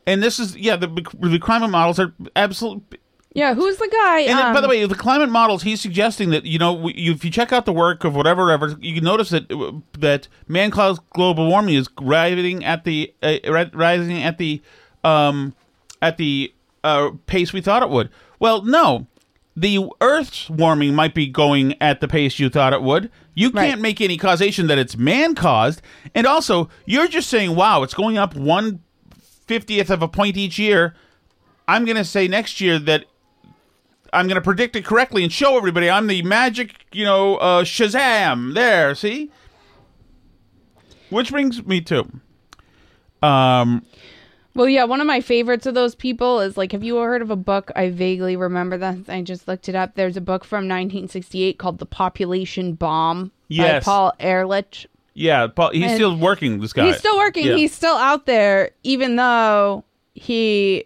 [0.05, 0.75] And this is yeah.
[0.75, 0.87] The
[1.19, 2.83] the climate models are absolute
[3.33, 4.19] Yeah, who's the guy?
[4.21, 6.93] And then, by the um, way, the climate models, he's suggesting that you know, we-
[6.93, 9.49] you, if you check out the work of whatever, whatever, you can notice that
[9.97, 13.37] that man-caused global warming is rising at the uh,
[13.73, 14.61] rising at the
[15.03, 15.55] um,
[16.01, 18.09] at the uh, pace we thought it would.
[18.39, 19.07] Well, no,
[19.55, 23.11] the Earth's warming might be going at the pace you thought it would.
[23.35, 25.81] You can't make any causation that it's man-caused,
[26.15, 28.81] and also you're just saying, "Wow, it's going up one
[29.47, 30.95] fiftieth of a point each year."
[31.67, 33.05] I'm going to say next year that
[34.11, 37.63] I'm going to predict it correctly and show everybody I'm the magic, you know, uh,
[37.63, 38.53] Shazam.
[38.53, 39.31] There, see?
[41.09, 42.09] Which brings me to
[43.21, 43.85] um
[44.55, 47.31] Well, yeah, one of my favorites of those people is like, have you heard of
[47.31, 47.71] a book?
[47.75, 48.97] I vaguely remember that.
[49.09, 49.95] I just looked it up.
[49.95, 53.83] There's a book from 1968 called The Population Bomb Yes.
[53.83, 54.87] by Paul Ehrlich.
[55.15, 56.85] yeah, Paul, he's And still working this guy.
[56.85, 57.45] He's still working.
[57.47, 57.55] Yeah.
[57.55, 60.85] He's still out there, even though he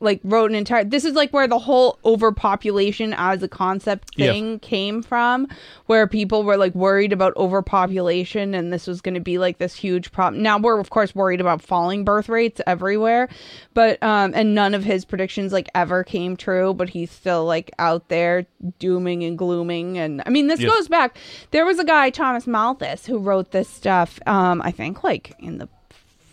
[0.00, 0.84] like wrote an entire.
[0.84, 5.48] This is like where the whole overpopulation as a concept thing came from,
[5.86, 9.74] where people were like worried about overpopulation, and this was going to be like this
[9.74, 10.42] huge problem.
[10.42, 13.28] Now we're of course worried about falling birth rates everywhere,
[13.74, 16.74] but um, and none of his predictions like ever came true.
[16.74, 18.46] But he's still like out there
[18.78, 20.70] dooming and glooming, and I mean this Yes.
[20.72, 21.16] goes back.
[21.50, 24.18] There was a guy Thomas Malthus who wrote this stuff.
[24.26, 25.68] Um, I think like in the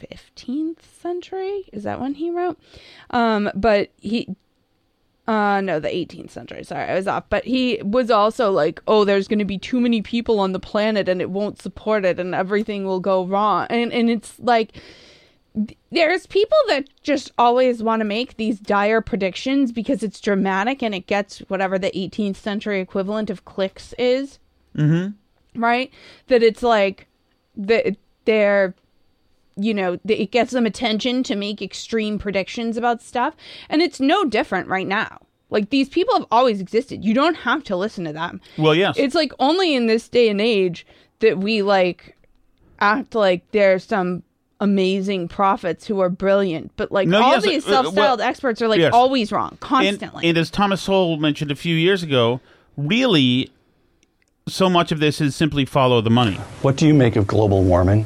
[0.01, 1.65] 15th century?
[1.71, 2.60] Is that when he wrote?
[3.10, 4.36] Um but he
[5.27, 6.63] uh no the 18th century.
[6.63, 7.25] Sorry i was off.
[7.29, 10.60] But he was also like oh there's going to be too many people on the
[10.60, 13.67] planet and it won't support it and everything will go wrong.
[13.69, 14.79] And and it's like
[15.91, 20.93] there's people that just always want to make these dire predictions because it's dramatic and
[20.93, 24.39] it gets whatever the 18th century equivalent of clicks is.
[24.75, 25.62] Mm-hmm.
[25.62, 25.89] right?
[26.27, 27.08] That it's like
[27.55, 28.75] that they're
[29.58, 33.36] you know it gets them attention to make extreme predictions about stuff
[33.70, 35.18] and it's no different right now
[35.50, 38.96] like these people have always existed you don't have to listen to them Well, yes.
[38.98, 40.86] it's like only in this day and age
[41.20, 42.18] that we like
[42.80, 44.24] act like there's some
[44.60, 48.28] amazing prophets who are brilliant but like No, all yes, these uh, uh, self-styled well,
[48.28, 48.94] experts are like yes.
[48.94, 52.41] always wrong And- constantly And, as Thomas Sowell mentioned a few years ago,
[52.78, 53.52] really
[54.48, 56.36] so much of this is simply follow the money.
[56.62, 58.06] What do you make of global warming?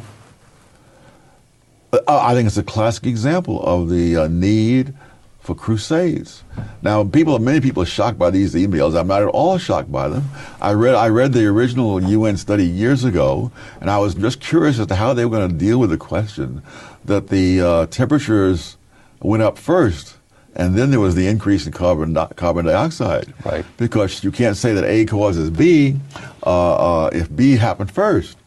[1.92, 4.94] Uh, I think it's a classic example of the uh, need
[5.40, 6.44] for crusades.
[6.84, 8.96] Now, people, many people are shocked by these emails.
[8.96, 10.26] I'm not at all shocked by them.
[10.62, 14.78] I read, I read the original UN study years ago, and I was just curious
[14.78, 16.62] as to how they were going to deal with the question
[17.06, 18.78] that the uh, temperatures
[19.22, 20.18] went up first,
[20.56, 23.34] and then there was the increase in carbon di- carbon dioxide.
[23.44, 23.66] Right.
[23.78, 25.98] Because you can't say that A causes B
[26.46, 28.38] uh, uh, if B happened first.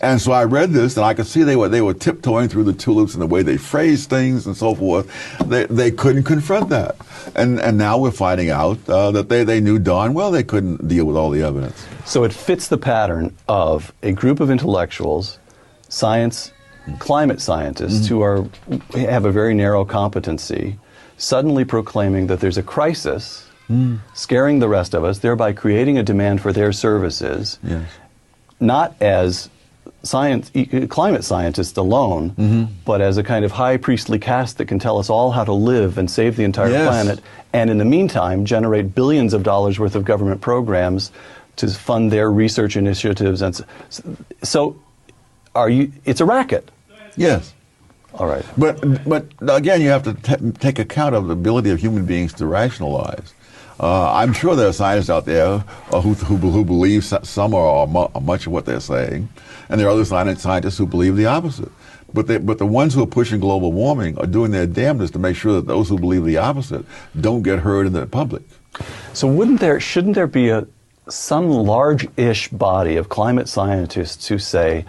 [0.00, 2.64] And so I read this, and I could see they were they were tiptoeing through
[2.64, 5.06] the tulips and the way they phrased things and so forth.
[5.46, 6.96] They they couldn't confront that,
[7.34, 10.88] and and now we're finding out uh, that they they knew darn well they couldn't
[10.88, 11.84] deal with all the evidence.
[12.04, 15.38] So it fits the pattern of a group of intellectuals,
[15.88, 16.52] science,
[16.98, 18.46] climate scientists who are
[18.94, 20.78] have a very narrow competency,
[21.18, 23.46] suddenly proclaiming that there's a crisis,
[24.14, 27.88] scaring the rest of us, thereby creating a demand for their services, Yes.
[28.58, 29.48] not as
[30.02, 32.64] science, e- climate scientists alone, mm-hmm.
[32.84, 35.52] but as a kind of high priestly caste that can tell us all how to
[35.52, 36.88] live and save the entire Yes.
[36.88, 37.20] planet,
[37.52, 41.12] and in the meantime generate billions of dollars worth of government programs
[41.56, 43.42] to fund their research initiatives.
[43.42, 43.64] And so,
[44.42, 44.76] so
[45.54, 45.92] are you?
[46.04, 46.70] It's a racket.
[47.16, 47.52] Yes.
[48.14, 48.44] All right.
[48.56, 52.32] But but again, you have to t- take account of the ability of human beings
[52.34, 53.34] to rationalize.
[53.80, 57.64] Uh, I'm sure there are scientists out there uh, who, who, who believe some or,
[57.64, 59.30] or mu- or much of what they're saying,
[59.70, 61.72] and there are other sci- scientists who believe the opposite.
[62.12, 65.18] But they, but the ones who are pushing global warming are doing their damnedest to
[65.18, 66.84] make sure that those who believe the opposite
[67.18, 68.42] don't get heard in the public.
[69.14, 69.80] So wouldn't there?
[69.80, 70.66] Shouldn't there be a
[71.08, 74.84] some large-ish body of climate scientists who say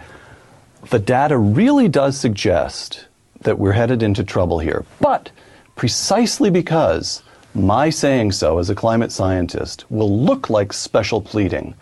[0.90, 3.06] the data really does suggest
[3.40, 5.30] that we're headed into trouble here, but
[5.76, 7.22] precisely because
[7.54, 11.74] my saying so as a climate scientist will look like special pleading.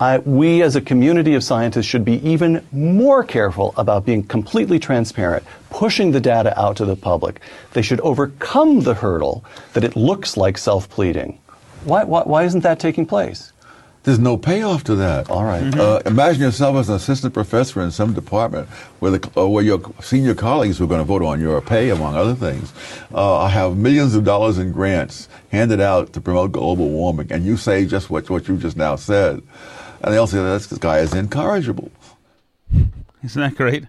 [0.00, 4.80] I, we as a community of scientists should be even more careful about being completely
[4.80, 7.40] transparent, pushing the data out to the public.
[7.72, 11.38] They should overcome the hurdle that it looks like self pleading.
[11.84, 13.51] Why, why, why isn't that taking place?
[14.04, 15.30] There's no payoff to that.
[15.30, 15.62] All right.
[15.78, 19.80] Uh, imagine yourself as an assistant professor in some department where, the, uh, where your
[20.00, 22.72] senior colleagues who are going to vote on your pay, among other things,
[23.14, 27.56] uh, have millions of dollars in grants handed out to promote global warming, and you
[27.56, 29.40] say just what, what you just now said.
[30.02, 31.92] And they'll say, this guy is incorrigible.
[33.22, 33.84] Isn't that great?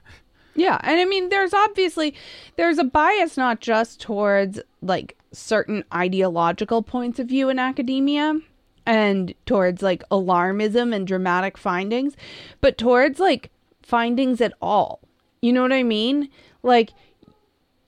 [0.56, 2.14] Yeah, and I mean, there's obviously
[2.56, 8.40] there's a bias not just towards like certain ideological points of view in academia
[8.86, 12.16] and towards like alarmism and dramatic findings,
[12.62, 15.00] but towards like findings at all.
[15.42, 16.30] You know what I mean?
[16.62, 16.92] Like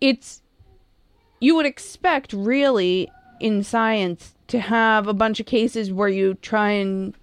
[0.01, 0.41] it's
[1.39, 6.71] you would expect really in science to have a bunch of cases where you try
[6.71, 7.15] and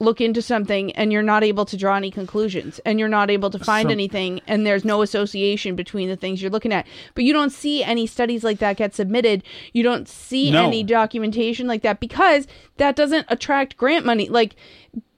[0.00, 3.50] look into something and you're not able to draw any conclusions and you're not able
[3.50, 7.22] to find So- anything and there's no association between the things you're looking at but
[7.24, 10.66] you don't see any studies like that get submitted you don't see No.
[10.66, 12.46] any documentation like that because
[12.78, 14.56] that doesn't attract grant money like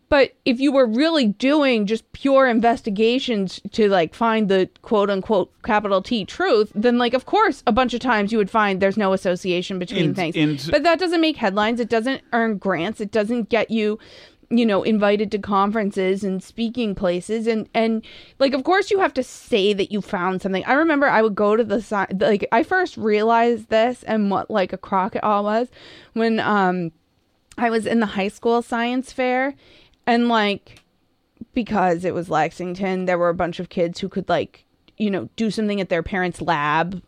[0.08, 5.50] but if you were really doing just pure investigations to like find the quote unquote
[5.62, 8.98] capital T truth, then like of course a bunch of times you would find there's
[8.98, 10.68] no association between things.
[10.68, 11.80] but that doesn't make headlines.
[11.80, 13.00] It doesn't earn grants.
[13.00, 13.98] It doesn't get you
[14.54, 18.04] you know invited to conferences and speaking places and and
[18.38, 21.34] like of course you have to say that you found something i remember i would
[21.34, 25.24] go to the sci- like i first realized this and what like a crock it
[25.24, 25.68] all was
[26.12, 26.92] when um
[27.58, 29.54] I was in the high school science fair
[30.06, 30.80] and like
[31.52, 34.64] because it was Lexington, there were a bunch of kids who could like,
[34.96, 37.02] you know, do something at their parents' lab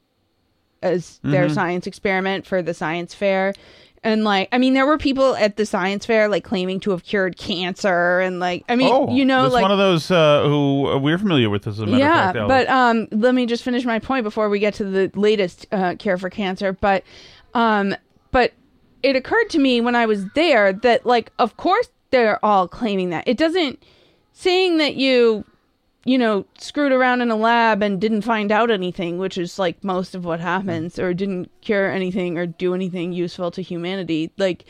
[0.82, 1.55] as their Mhm.
[1.55, 3.55] science experiment for the science fair.
[4.05, 7.05] And like, I mean, there were people at the science fair like claiming to have
[7.05, 10.88] cured cancer and like, I mean, oh, you know, like one of those uh, who
[10.88, 11.66] uh, we're familiar with.
[11.66, 14.50] As a matter yeah, of fact, but um, let me just finish my point before
[14.50, 16.74] we get to the latest uh, cure for cancer.
[16.74, 17.02] But
[17.55, 17.96] um,
[18.30, 18.52] but
[19.02, 23.09] it occurred to me when I was there that like, of course, they're all claiming
[23.11, 23.82] that it doesn't
[24.34, 25.46] saying that you
[26.05, 29.82] you know screwed around in a lab and didn't find out anything which is like
[29.82, 34.64] most of what happens or didn't cure anything or do anything useful to humanity like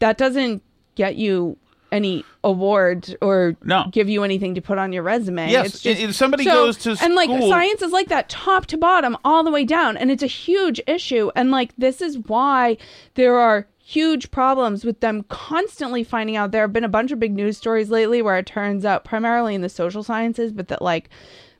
[0.00, 0.62] that doesn't
[0.96, 1.56] get you
[1.92, 3.84] any awards or No.
[3.92, 5.48] give you anything to put on your resume.
[5.48, 7.06] Yes, just- if somebody so- goes to school.
[7.06, 10.22] and like science is like that top to bottom all the way down and it's
[10.22, 12.76] a huge issue and like this is why
[13.14, 16.52] there are huge problems with them constantly finding out.
[16.52, 19.54] There have been a bunch of big news stories lately where it turns out primarily
[19.54, 21.10] in the social sciences but that like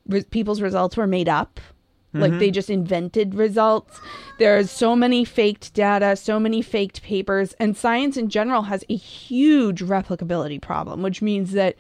[0.09, 1.61] re- people's results were made up.
[2.15, 2.39] Like Mhm.
[2.39, 4.01] they just invented results.
[4.39, 8.95] There's so many faked data so many faked papers and science in general has a
[8.97, 11.75] huge replicability problem which means that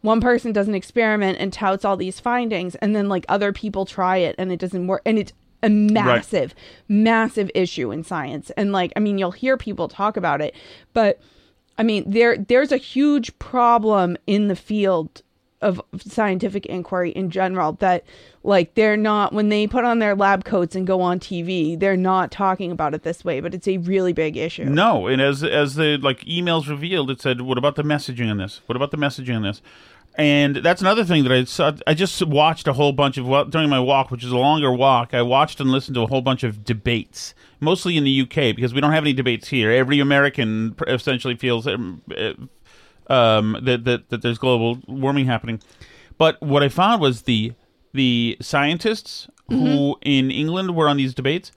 [0.00, 3.84] one person does an experiment and touts all these findings and then like other people
[3.84, 5.32] try it and it doesn't work and it's
[5.62, 6.54] a massive
[6.88, 10.54] massive issue in science and like i mean you'll hear people talk about it
[10.92, 11.20] but
[11.78, 15.22] i mean there there's a huge problem in the field
[15.62, 18.04] of scientific inquiry in general that
[18.42, 21.96] like they're not when they put on their lab coats and go on TV they're
[21.96, 24.64] not talking about it this way but it's a really big issue.
[24.64, 28.38] No, and as as the like emails revealed, it said, "What about the messaging in
[28.38, 28.62] this?
[28.66, 29.60] What about the messaging in this?"
[30.20, 31.72] And that's another thing that I saw.
[31.86, 34.70] I just watched a whole bunch of well during my walk, which is a longer
[34.70, 35.14] walk.
[35.14, 38.74] I watched and listened to a whole bunch of debates, mostly in the UK because
[38.74, 39.70] we don't have any debates here.
[39.70, 42.34] Every American essentially feels um, uh,
[43.10, 45.58] um, that, that that there's global warming happening.
[46.18, 47.54] But what I found was the
[47.94, 51.50] the scientists who in England were on these debates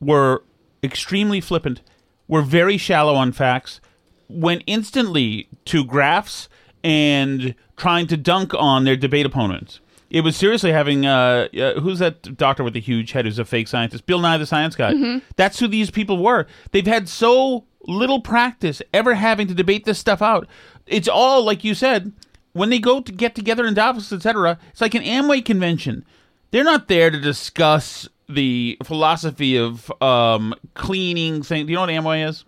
[0.00, 0.44] were
[0.84, 1.80] extremely flippant,
[2.28, 3.80] were very shallow on facts,
[4.28, 6.50] went instantly to graphs
[6.84, 9.80] and trying to dunk on their debate opponents.
[10.10, 13.44] It was seriously having uh, uh, who's that doctor with the huge head who's a
[13.46, 14.04] fake scientist?
[14.06, 14.92] Bill Nye the Science Guy.
[14.92, 15.22] Mhm.
[15.36, 16.46] That's who these people were.
[16.72, 20.46] They've had so little practice ever having to debate this stuff out.
[20.86, 22.12] It's all like you said.
[22.52, 26.04] When they go to get together in Davos, etc., it's like an Amway convention.
[26.50, 31.66] They're not there to discuss the philosophy of um, cleaning things.
[31.66, 32.44] Do you know what Amway is?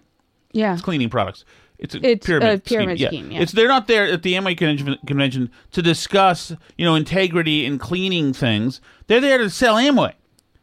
[0.53, 0.75] Yeah.
[0.75, 1.47] It's cleaning products.
[1.79, 3.09] It's a It's pyramid, a pyramid scheme.
[3.09, 3.41] scheme, yeah.
[3.41, 7.81] It's they're not there at the Amway convention, convention to discuss, you know, integrity and
[7.81, 8.81] cleaning things.
[9.09, 10.13] They're there to sell Amway.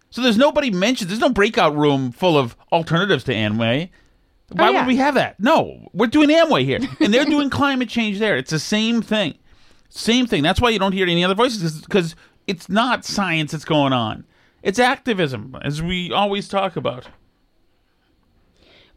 [0.10, 1.10] So there's nobody mentioned.
[1.10, 3.90] There's no breakout room full of alternatives to Amway.
[4.52, 4.80] Oh, why Oh, yeah.
[4.82, 5.40] would we have that?
[5.40, 8.36] No, we're doing Amway here, and they're doing climate change there.
[8.38, 9.36] It's the same thing,
[9.90, 10.44] same thing.
[10.44, 12.16] That's why you don't hear any other voices because
[12.48, 14.26] it's not science that's going on.
[14.64, 17.08] It's activism, as we always talk about.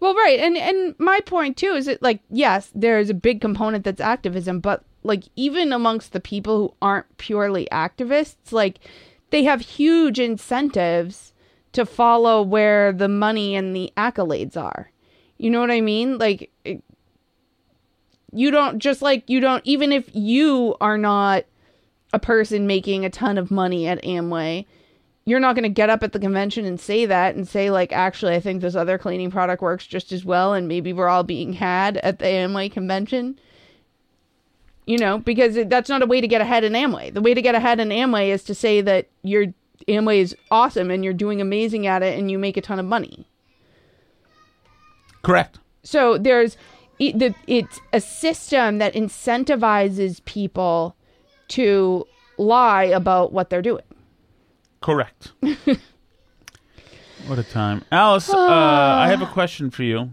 [0.04, 3.84] Well, right, and and my point too is that like yes, there's a big component
[3.84, 8.80] that's activism, but like even amongst the people who aren't purely activists, like
[9.30, 11.32] they have huge incentives
[11.72, 14.90] to follow where the money and the accolades are.
[15.38, 16.18] You know what I mean?
[16.18, 16.84] Like it,
[18.30, 21.46] you don't just like you don't even if you are not
[22.12, 24.66] a person making a ton of money at Amway,
[25.24, 27.92] you're not going to get up at the convention and say that and say like
[27.92, 31.22] actually I think this other cleaning product works just as well and maybe we're all
[31.22, 33.38] being had at the Amway convention.
[34.86, 37.14] You know, because it, that's not a way to get ahead in Amway.
[37.14, 39.46] The way to get ahead in Amway is to say that your
[39.88, 42.84] Amway is awesome and you're doing amazing at it and you make a ton of
[42.84, 43.26] money.
[45.22, 45.58] Correct.
[45.82, 46.58] So there's
[46.98, 50.96] it, the, it's a system that incentivizes people
[51.48, 52.06] to
[52.36, 53.84] lie about what they're doing.
[54.84, 55.32] Correct.
[55.40, 57.82] what a time.
[57.90, 60.10] Alice, uh, I have a question for you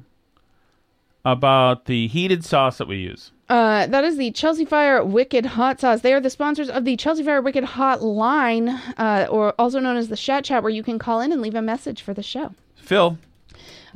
[1.26, 3.34] about the heated sauce that we use.
[3.49, 5.99] Uh, that is the Chelsea Fire Wicked Hot Sauce.
[5.99, 9.97] They are the sponsors of the Chelsea Fire Wicked Hot Line, uh, or also known
[9.97, 12.24] as the Chat Chat, where you can call in and leave a message for the
[12.24, 12.53] show.
[12.78, 13.17] Phil,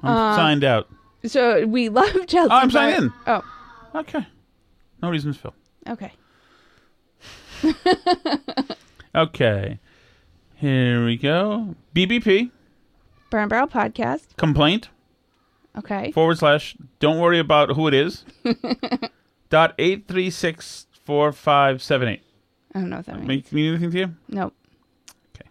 [0.03, 0.89] I'm Uh, signed out.
[1.25, 2.51] So we love Chelsea.
[2.51, 3.13] Oh, I'm Fire- signed in.
[3.27, 3.43] Oh,
[3.95, 4.27] Okay.
[5.01, 5.53] No reasons, Phil.
[5.87, 6.11] okay.
[9.15, 9.79] Okay.
[10.55, 11.75] Here we go.
[11.95, 12.51] BBP
[13.29, 14.35] Burn Barrel Podcast.
[14.37, 14.89] complaint
[15.77, 16.11] Okay.
[16.13, 18.23] forward slash don't worry about who it is
[19.49, 22.21] dot eight three six four five seven eight.
[22.73, 23.27] I don't know what that means.
[23.27, 24.15] Make mean anything to you?
[24.29, 24.53] Nope.
[25.35, 25.49] Okay.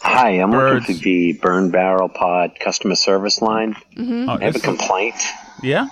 [0.00, 0.88] Hi, I'm Birds.
[0.88, 3.74] looking for the Burn Barrel Pod customer service line.
[3.96, 4.28] Mhm.
[4.28, 5.16] Oh, I have a complaint.
[5.62, 5.88] Yeah.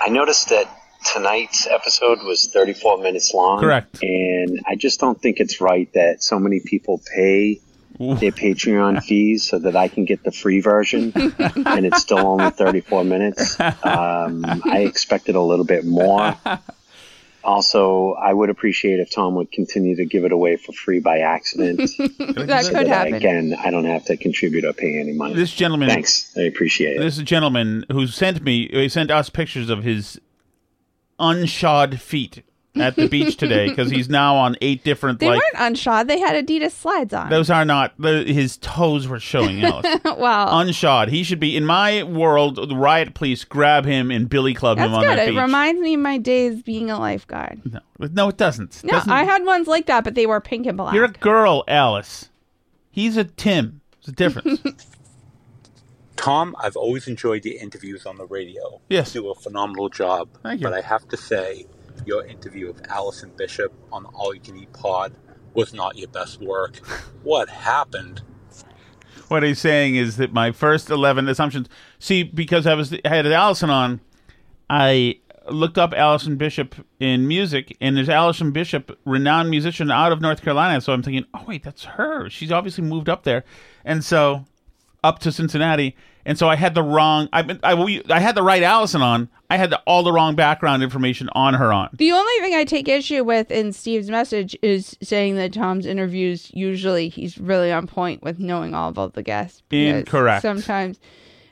[0.00, 0.66] I noticed that
[1.04, 3.60] tonight's episode was 34 minutes long.
[3.60, 4.02] Correct.
[4.02, 7.60] And I just don't think it's right that so many people pay
[7.98, 12.50] their Patreon fees so that I can get the free version, and it's still only
[12.50, 13.58] 34 minutes.
[13.60, 16.36] Um, I expected a little bit more.
[17.44, 21.18] Also, I would appreciate if Tom would continue to give it away for free by
[21.18, 21.90] accident.
[22.34, 23.14] That so could that, happen.
[23.14, 25.34] Again, I don't have to contribute or pay any money.
[25.34, 25.88] This gentleman.
[25.88, 26.32] Thanks.
[26.36, 27.00] I appreciate it.
[27.00, 30.20] This gentleman who sent me, he sent us pictures of his
[31.20, 32.42] unshod feet
[32.76, 35.40] at the beach today because he's now on eight different They like.
[35.40, 36.08] weren't unshod.
[36.08, 37.30] They had Adidas slides on.
[37.30, 39.86] Those are not the, his toes were showing Alice.
[40.04, 40.48] wow.
[40.60, 41.06] Unshod.
[41.08, 42.56] He should be in my world.
[42.56, 45.18] The riot police grab him and billy club That's him on good.
[45.18, 47.60] that It reminds me of my days being a lifeguard.
[47.72, 47.78] no,
[48.10, 48.82] no, it doesn't.
[48.82, 50.94] No, Doesn't- I had ones like that, but they were pink and black.
[50.94, 52.28] You're a girl, Alice.
[52.90, 53.82] He's a Tim.
[54.00, 54.60] It's a difference.
[56.24, 58.80] Tom, I've always enjoyed your interviews on the radio.
[58.88, 59.14] Yes.
[59.14, 60.30] You do a phenomenal job.
[60.42, 60.66] Thank you.
[60.66, 61.66] But I have to say,
[62.06, 65.14] your interview with Allison Bishop on the All You Can Eat Pod
[65.52, 66.76] was not your best work.
[67.22, 68.22] what happened?
[69.28, 71.66] what he's saying is that my first 11 assumptions
[71.98, 74.00] see because i was I had allison on
[74.68, 75.18] i
[75.48, 80.42] looked up allison bishop in music and there's allison bishop renowned musician out of north
[80.42, 83.44] carolina so i'm thinking oh wait that's her she's obviously moved up there
[83.84, 84.44] and so
[85.02, 85.96] up to cincinnati
[86.26, 89.28] and so i had the wrong i i, we, I had the right allison on
[89.50, 92.64] i had the, all the wrong background information on her on The only thing I
[92.64, 97.86] take issue with in Steve's message is saying that Tom's interviews usually he's really on
[97.86, 99.62] point with knowing all about the guests.
[99.68, 100.42] because Incorrect.
[100.42, 100.98] Sometimes,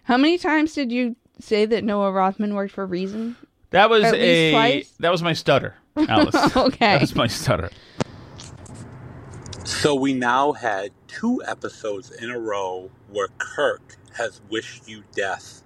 [0.04, 3.36] how many times did you say that Noah Rothman worked for Reason?
[3.70, 4.90] that was At least a twice?
[5.00, 6.76] that was my stutter alice Okay.
[6.92, 7.70] that was my stutter
[9.64, 15.62] So we now had two episodes in a row where Kirk has wished you death.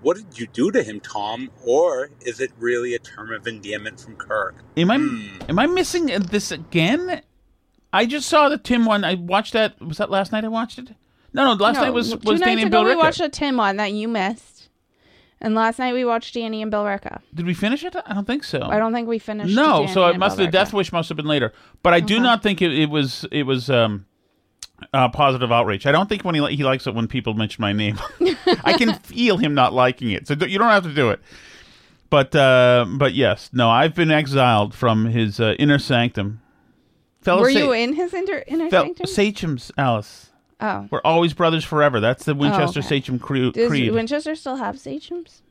[0.00, 1.50] What did you do to him, Tom?
[1.64, 4.56] Or is it really a term of endearment from Kirk?
[4.76, 5.26] Am I Hmm.
[5.48, 7.22] am I missing this again?
[7.92, 9.04] I just saw the Tim one.
[9.04, 9.80] I watched that.
[9.80, 10.44] Was that last night?
[10.44, 10.90] I watched it.
[11.32, 11.52] No, no.
[11.52, 13.76] Last No, night was was nights Danny and ago Bill we watched a Tim one
[13.76, 14.68] that you missed,
[15.40, 17.20] and last night we watched Danny and Bill Ricka.
[17.34, 17.94] Did we finish it?
[18.04, 18.60] I don't think so.
[18.62, 19.54] I don't think we finished.
[19.54, 21.52] No, Danny so it must the Death Wish must have been later.
[21.82, 24.06] But I do not think it, it was it was um,
[24.92, 25.86] uh, positive outrage.
[25.86, 27.98] I don't think when he li- he likes it when people mention my name.
[28.64, 30.26] I can feel him not liking it.
[30.26, 31.20] So you don't have to do it.
[32.10, 36.40] But uh, but yes, no, I've been exiled from his uh, inner sanctum.
[37.22, 39.06] Fellow Were sa- you in his inter inner fel- sanctum?
[39.06, 40.30] sachems, Alice?
[40.60, 40.86] Oh.
[40.90, 42.00] We're always brothers forever.
[42.00, 42.88] That's the Winchester okay.
[43.00, 43.92] Sachem cre- Does creed.
[43.92, 45.42] Winchester still have sachems?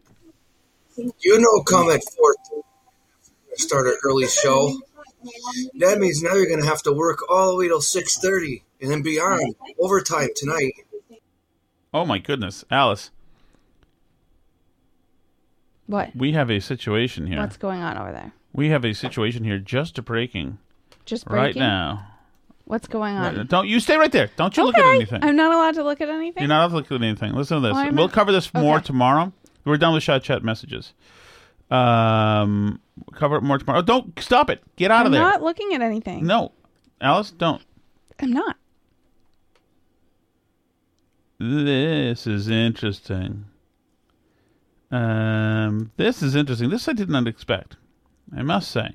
[0.98, 2.36] You know, come at four
[3.56, 4.72] start an early show.
[5.80, 8.64] That means now you're going to have to work all the way till six thirty
[8.82, 10.74] and then beyond overtime tonight.
[11.94, 13.12] oh my goodness, Alice,
[15.88, 16.16] What?
[16.16, 17.40] we have a situation here.
[17.40, 18.34] What's going on over there?
[18.54, 20.58] We have a situation here just breaking.
[21.06, 22.08] Just right now.
[22.66, 23.36] What's going on?
[23.36, 24.30] Right, Don't you stay right there.
[24.38, 25.24] Don't you look at anything.
[25.24, 26.42] I'm not allowed to look at anything.
[26.42, 27.34] You're not allowed to look at anything.
[27.34, 27.74] Listen to this.
[27.74, 28.86] Why am we'll I- cover this more Okay.
[28.86, 29.34] tomorrow.
[29.66, 30.94] We're done with shot chat messages.
[31.70, 32.80] Um,
[33.14, 33.80] cover it more tomorrow.
[33.80, 34.62] Oh, don't stop it.
[34.76, 35.22] Get out of there.
[35.22, 35.40] I'm of there.
[35.40, 36.26] not looking at anything.
[36.26, 36.52] No,
[37.00, 37.62] Alice, don't.
[38.20, 38.58] I'm not.
[41.44, 43.46] This is interesting.
[44.92, 46.70] Um, this is interesting.
[46.70, 47.78] This I did not expect.
[48.36, 48.92] I must say.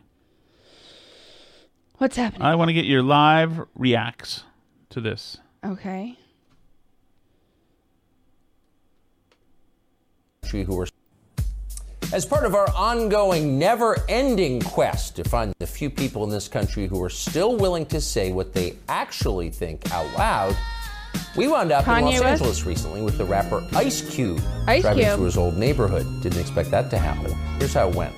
[1.99, 2.43] What's happening?
[2.43, 4.45] I want to get your live reacts
[4.91, 5.39] to this.
[5.65, 6.17] Okay.
[10.53, 10.87] who are
[12.13, 16.47] as part of our ongoing never ending quest to find the few people in this
[16.47, 20.57] country who are still willing to say what they actually think out loud,
[21.37, 22.25] We wound up Kanye in Los West?
[22.25, 25.17] Angeles recently with the rapper Ice Cube Ice driving Cube.
[25.17, 26.07] through his old neighborhood.
[26.23, 27.33] Didn't expect that to happen.
[27.59, 28.15] Here's how it went.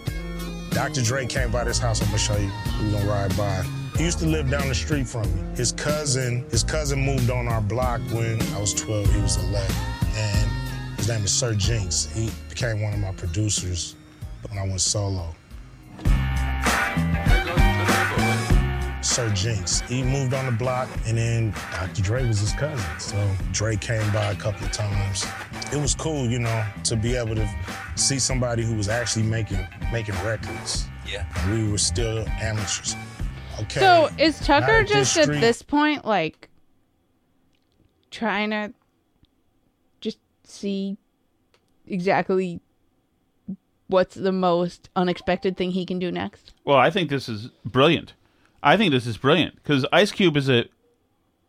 [0.70, 1.03] Dr.
[1.03, 2.01] Dre came by this house.
[2.01, 2.51] I'm gonna show you.
[2.82, 3.64] We're gonna ride by.
[3.96, 5.57] He used to live down the street from me.
[5.57, 9.12] His cousin, his cousin moved on our block when I was 12.
[9.12, 9.74] He was 11,
[10.14, 10.51] and
[10.96, 12.07] his name is Sir Jinx.
[12.14, 13.96] He became one of my producers
[14.49, 15.34] when I went solo.
[19.18, 19.80] Sir Jinx.
[19.80, 22.02] He moved on the block, and then Dr.
[22.02, 23.00] Dre was his cousin.
[23.00, 25.26] So Dre came by a couple of times.
[25.72, 27.50] It was cool, you know, to be able to
[27.96, 30.86] see somebody who was actually making making records.
[31.04, 31.26] Yeah.
[31.38, 32.94] And we were still amateurs.
[33.62, 33.80] Okay.
[33.80, 36.48] So is not Tucker just at this point like
[38.12, 38.72] trying to
[40.00, 40.96] just see
[41.88, 42.60] exactly
[43.88, 46.54] what's the most unexpected thing he can do next?
[46.64, 48.14] Well, I think this is brilliant.
[48.68, 50.66] I think this is brilliant because Ice Cube is a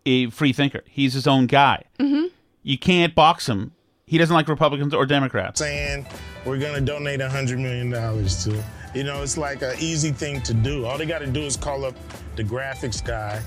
[0.05, 0.82] a free thinker.
[0.88, 1.84] He's his own guy.
[1.99, 2.28] Mm-hmm.
[2.63, 3.74] You can't box him.
[4.05, 5.59] He doesn't like Republicans or Democrats.
[5.59, 6.07] saying
[6.45, 8.63] we're gonna donate a hundred million dollars to.
[8.95, 10.86] You know, it's like an easy thing to do.
[10.86, 11.93] All they got to do is call up
[12.36, 13.39] the graphics guy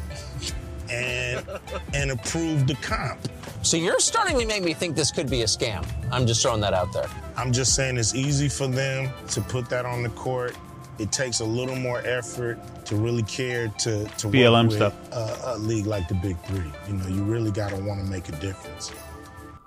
[0.88, 1.44] and
[1.94, 3.20] and approve the comp.
[3.62, 5.84] So you're starting to make me think this could be a scam.
[6.12, 7.08] I'm just throwing that out there.
[7.36, 10.56] I'm just saying it's easy for them to put that on the court.
[10.99, 15.12] It takes a little more effort to really care to to BLM work with stuff.
[15.12, 16.70] A, a league like the Big Three.
[16.88, 18.93] You know, you really got to want to make a difference.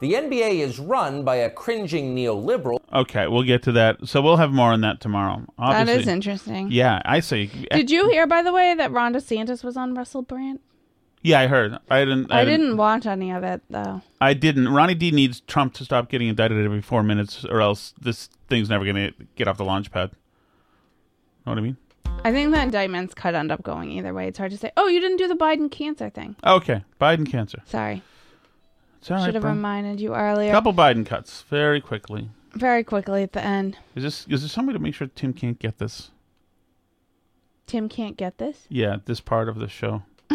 [0.01, 2.79] The NBA is run by a cringing neoliberal.
[2.93, 4.07] Okay, we'll get to that.
[4.07, 5.43] So we'll have more on that tomorrow.
[5.57, 6.69] That is interesting.
[6.69, 7.49] Yeah, I see.
[7.71, 10.59] Did you hear, by the way, that Ron DeSantis was on Russell Brand?
[11.25, 11.75] Yeah, I heard.
[11.89, 12.31] I didn't.
[12.31, 14.03] I, didn't watch any of it though.
[14.21, 14.67] I didn't.
[14.67, 18.69] Ronnie D needs Trump to stop getting indicted every four minutes, or else this thing's
[18.69, 20.11] never going to get off the launch pad.
[21.45, 21.77] Know what I mean?
[22.23, 24.27] I think the indictments could end up going either way.
[24.27, 24.71] It's hard to say.
[24.77, 26.35] Oh, you didn't do the Biden cancer thing.
[26.43, 27.61] Okay, Biden cancer.
[27.65, 28.01] Sorry.
[28.99, 29.51] It's all right, Should have bro.
[29.51, 30.51] reminded you earlier.
[30.51, 32.29] Couple Biden cuts very quickly.
[32.53, 33.77] Very quickly at the end.
[33.95, 36.09] Is this is there somebody to make sure Tim can't get this?
[37.67, 38.65] Tim can't get this.
[38.69, 40.03] Yeah, this part of the show.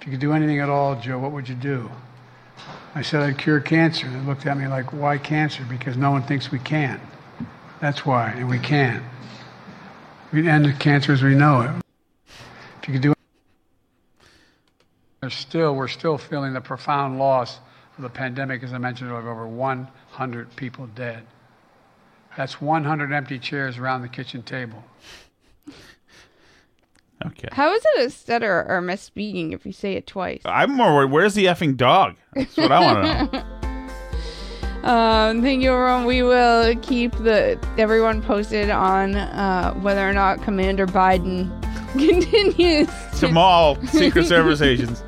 [0.00, 1.90] If you could do anything at all, Joe, what would you do?
[2.94, 4.08] I said I'd cure cancer.
[4.08, 5.62] They looked at me like, why cancer?
[5.68, 6.98] Because no one thinks we can.
[7.82, 9.04] That's why, and we can.
[10.32, 11.70] We'd end the cancer as we know it.
[12.82, 13.14] If you could do
[15.20, 17.58] there's still, we're still feeling the profound loss
[17.96, 18.62] of the pandemic.
[18.62, 21.26] As I mentioned, we have over 100 people dead.
[22.36, 24.82] That's 100 empty chairs around the kitchen table.
[27.26, 27.48] Okay.
[27.52, 30.40] How is it a stutter or misspeaking if you say it twice?
[30.46, 31.10] I'm more worried.
[31.10, 32.16] Where's the effing dog?
[32.34, 33.44] That's what I want to know.
[34.82, 36.06] Um, thank you, everyone.
[36.06, 41.50] We will keep the everyone posted on uh, whether or not Commander Biden
[41.92, 42.88] continues.
[43.20, 45.02] to mall Secret Service agents.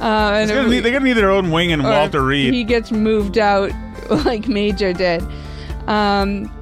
[0.00, 2.26] Uh, and gonna we- need- they're gonna need their own wing and or Walter if
[2.28, 2.54] Reed.
[2.54, 3.72] He gets moved out
[4.24, 5.22] like Major did.
[5.88, 6.52] Um,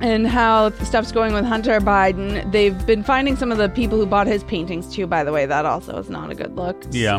[0.00, 2.50] and how stuff's going with Hunter Biden.
[2.52, 5.06] They've been finding some of the people who bought his paintings too.
[5.06, 6.76] By the way, that also is not a good look.
[6.90, 7.18] Yeah.